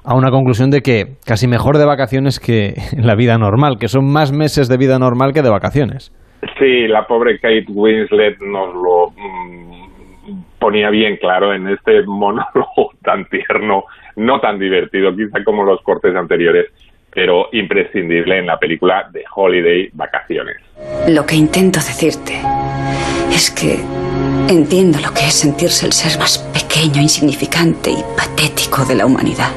a 0.04 0.14
una 0.14 0.30
conclusión 0.30 0.70
de 0.70 0.80
que 0.80 1.16
casi 1.26 1.46
mejor 1.46 1.78
de 1.78 1.86
vacaciones 1.86 2.40
que 2.40 2.74
en 2.92 3.06
la 3.06 3.14
vida 3.14 3.38
normal, 3.38 3.76
que 3.78 3.88
son 3.88 4.10
más 4.10 4.32
meses 4.32 4.68
de 4.68 4.76
vida 4.76 4.98
normal 4.98 5.32
que 5.32 5.42
de 5.42 5.50
vacaciones. 5.50 6.12
Sí, 6.58 6.88
la 6.88 7.06
pobre 7.06 7.38
Kate 7.38 7.66
Winslet 7.68 8.40
nos 8.40 8.74
lo 8.74 9.10
mm, 9.10 10.42
ponía 10.58 10.90
bien 10.90 11.16
claro 11.16 11.54
en 11.54 11.68
este 11.68 12.02
monólogo 12.06 12.90
tan 13.02 13.24
tierno, 13.26 13.84
no 14.16 14.40
tan 14.40 14.58
divertido, 14.58 15.14
quizá 15.14 15.42
como 15.44 15.64
los 15.64 15.80
cortes 15.82 16.14
anteriores, 16.14 16.66
pero 17.14 17.48
imprescindible 17.52 18.38
en 18.38 18.46
la 18.46 18.58
película 18.58 19.08
de 19.12 19.24
Holiday 19.34 19.90
Vacaciones. 19.92 20.56
Lo 21.08 21.26
que 21.26 21.36
intento 21.36 21.78
decirte 21.78 22.40
es 23.30 23.50
que 23.50 23.80
entiendo 24.48 24.98
lo 25.00 25.12
que 25.12 25.26
es 25.26 25.34
sentirse 25.34 25.86
el 25.86 25.92
ser 25.92 26.18
más 26.18 26.38
pequeño, 26.38 27.00
insignificante 27.00 27.90
y 27.90 28.02
patético 28.16 28.84
de 28.84 28.94
la 28.94 29.06
humanidad. 29.06 29.50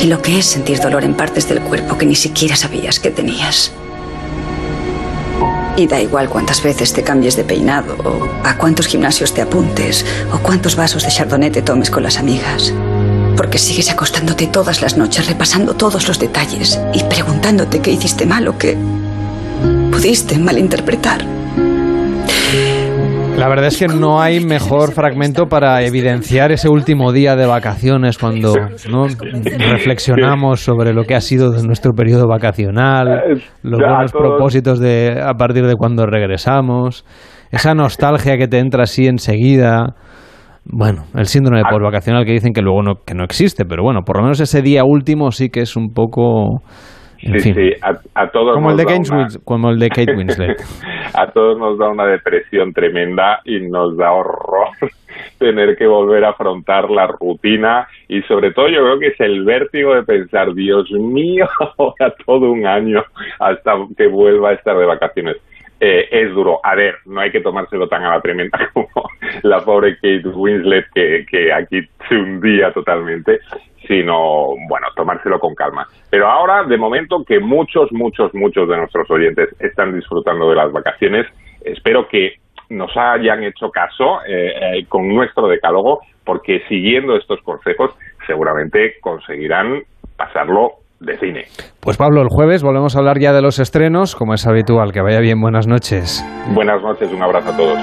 Y 0.00 0.08
lo 0.08 0.20
que 0.20 0.38
es 0.38 0.46
sentir 0.46 0.78
dolor 0.78 1.04
en 1.04 1.14
partes 1.14 1.48
del 1.48 1.60
cuerpo 1.60 1.96
que 1.96 2.06
ni 2.06 2.14
siquiera 2.14 2.54
sabías 2.54 3.00
que 3.00 3.10
tenías. 3.10 3.74
Y 5.76 5.86
da 5.86 6.00
igual 6.00 6.28
cuántas 6.28 6.62
veces 6.62 6.92
te 6.92 7.02
cambies 7.02 7.36
de 7.36 7.44
peinado, 7.44 7.96
o 8.04 8.28
a 8.44 8.56
cuántos 8.56 8.86
gimnasios 8.86 9.34
te 9.34 9.42
apuntes, 9.42 10.06
o 10.32 10.38
cuántos 10.38 10.76
vasos 10.76 11.04
de 11.04 11.10
chardonnay 11.10 11.50
te 11.50 11.62
tomes 11.62 11.90
con 11.90 12.02
las 12.02 12.18
amigas. 12.18 12.74
Porque 13.36 13.58
sigues 13.58 13.90
acostándote 13.90 14.46
todas 14.46 14.80
las 14.82 14.96
noches 14.96 15.28
repasando 15.28 15.74
todos 15.74 16.08
los 16.08 16.18
detalles 16.18 16.80
y 16.94 17.04
preguntándote 17.04 17.80
qué 17.80 17.92
hiciste 17.92 18.26
mal 18.26 18.48
o 18.48 18.56
qué 18.56 18.76
pudiste 19.90 20.38
malinterpretar. 20.38 21.24
La 23.36 23.48
verdad 23.48 23.66
es 23.66 23.78
que 23.78 23.86
no 23.86 24.22
hay 24.22 24.42
mejor 24.42 24.92
fragmento 24.92 25.46
para 25.46 25.82
evidenciar 25.82 26.52
ese 26.52 26.70
último 26.70 27.12
día 27.12 27.36
de 27.36 27.44
vacaciones 27.44 28.16
cuando 28.16 28.54
¿no? 28.90 29.08
reflexionamos 29.58 30.60
sobre 30.60 30.94
lo 30.94 31.04
que 31.04 31.14
ha 31.14 31.20
sido 31.20 31.50
de 31.50 31.62
nuestro 31.62 31.92
periodo 31.92 32.26
vacacional, 32.28 33.42
los 33.62 33.78
buenos 33.78 34.12
propósitos 34.12 34.80
de 34.80 35.20
a 35.22 35.34
partir 35.34 35.66
de 35.66 35.74
cuando 35.74 36.06
regresamos, 36.06 37.04
esa 37.50 37.74
nostalgia 37.74 38.38
que 38.38 38.48
te 38.48 38.58
entra 38.58 38.84
así 38.84 39.06
enseguida. 39.06 39.94
Bueno, 40.68 41.02
el 41.14 41.26
síndrome 41.26 41.58
de 41.58 41.64
postvacacional 41.70 42.24
que 42.24 42.32
dicen 42.32 42.52
que 42.52 42.60
luego 42.62 42.82
no, 42.82 42.94
que 43.06 43.14
no 43.14 43.24
existe, 43.24 43.64
pero 43.64 43.82
bueno, 43.82 44.00
por 44.04 44.16
lo 44.16 44.22
menos 44.24 44.40
ese 44.40 44.62
día 44.62 44.82
último 44.84 45.30
sí 45.30 45.48
que 45.48 45.60
es 45.60 45.76
un 45.76 45.92
poco... 45.92 46.60
En 47.22 47.40
Sí, 47.40 47.52
fin. 47.52 47.54
sí, 47.54 47.70
a, 47.82 48.22
a 48.22 48.28
todos 48.30 48.54
Como 48.54 48.70
el, 48.70 48.76
nos 48.76 48.76
de 48.76 48.84
da 48.84 48.98
Kate 48.98 49.10
una- 49.14 49.26
como 49.44 49.70
el 49.70 49.78
de 49.78 49.88
Kate 49.88 50.14
Winslet. 50.14 50.60
a 51.14 51.26
todos 51.32 51.58
nos 51.58 51.78
da 51.78 51.88
una 51.88 52.04
depresión 52.04 52.72
tremenda 52.74 53.40
y 53.46 53.60
nos 53.70 53.96
da 53.96 54.12
horror 54.12 54.68
tener 55.38 55.76
que 55.76 55.86
volver 55.86 56.24
a 56.26 56.30
afrontar 56.30 56.90
la 56.90 57.06
rutina 57.06 57.86
y 58.08 58.20
sobre 58.22 58.52
todo 58.52 58.68
yo 58.68 58.80
creo 58.82 58.98
que 58.98 59.06
es 59.08 59.20
el 59.20 59.44
vértigo 59.44 59.94
de 59.94 60.02
pensar, 60.02 60.52
Dios 60.54 60.90
mío, 60.92 61.46
ahora 61.78 62.12
todo 62.26 62.50
un 62.52 62.66
año 62.66 63.00
hasta 63.40 63.72
que 63.96 64.08
vuelva 64.08 64.50
a 64.50 64.54
estar 64.54 64.76
de 64.76 64.84
vacaciones. 64.84 65.36
Eh, 65.78 66.08
es 66.10 66.32
duro. 66.32 66.60
A 66.62 66.74
ver, 66.74 66.96
no 67.04 67.20
hay 67.20 67.30
que 67.30 67.40
tomárselo 67.40 67.88
tan 67.88 68.02
a 68.02 68.10
la 68.10 68.20
tremenda 68.20 68.70
como 68.72 68.88
la 69.42 69.60
pobre 69.60 69.96
Kate 69.96 70.28
Winslet 70.28 70.86
que, 70.94 71.26
que 71.30 71.52
aquí 71.52 71.80
se 72.08 72.16
hundía 72.16 72.72
totalmente, 72.72 73.40
sino, 73.86 74.54
bueno, 74.68 74.86
tomárselo 74.94 75.38
con 75.38 75.54
calma. 75.54 75.86
Pero 76.10 76.28
ahora, 76.28 76.64
de 76.64 76.76
momento, 76.76 77.24
que 77.24 77.40
muchos, 77.40 77.92
muchos, 77.92 78.32
muchos 78.34 78.68
de 78.68 78.76
nuestros 78.76 79.10
oyentes 79.10 79.54
están 79.60 79.94
disfrutando 79.94 80.48
de 80.48 80.56
las 80.56 80.72
vacaciones, 80.72 81.26
espero 81.62 82.08
que 82.08 82.36
nos 82.68 82.90
hayan 82.96 83.44
hecho 83.44 83.70
caso 83.70 84.20
eh, 84.26 84.78
eh, 84.78 84.86
con 84.88 85.08
nuestro 85.08 85.46
decálogo, 85.46 86.00
porque 86.24 86.62
siguiendo 86.68 87.16
estos 87.16 87.40
consejos 87.42 87.94
seguramente 88.26 88.96
conseguirán 89.00 89.82
pasarlo 90.16 90.72
de 91.00 91.18
cine. 91.18 91.44
Pues 91.80 91.96
Pablo, 91.96 92.22
el 92.22 92.28
jueves 92.28 92.62
volvemos 92.62 92.96
a 92.96 92.98
hablar 93.00 93.18
ya 93.18 93.32
de 93.32 93.42
los 93.42 93.58
estrenos, 93.58 94.16
como 94.16 94.34
es 94.34 94.46
habitual. 94.46 94.92
Que 94.92 95.00
vaya 95.00 95.20
bien, 95.20 95.40
buenas 95.40 95.66
noches. 95.66 96.24
Buenas 96.54 96.82
noches, 96.82 97.10
un 97.12 97.22
abrazo 97.22 97.50
a 97.50 97.56
todos. 97.56 97.78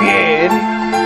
Bien. 0.00 0.97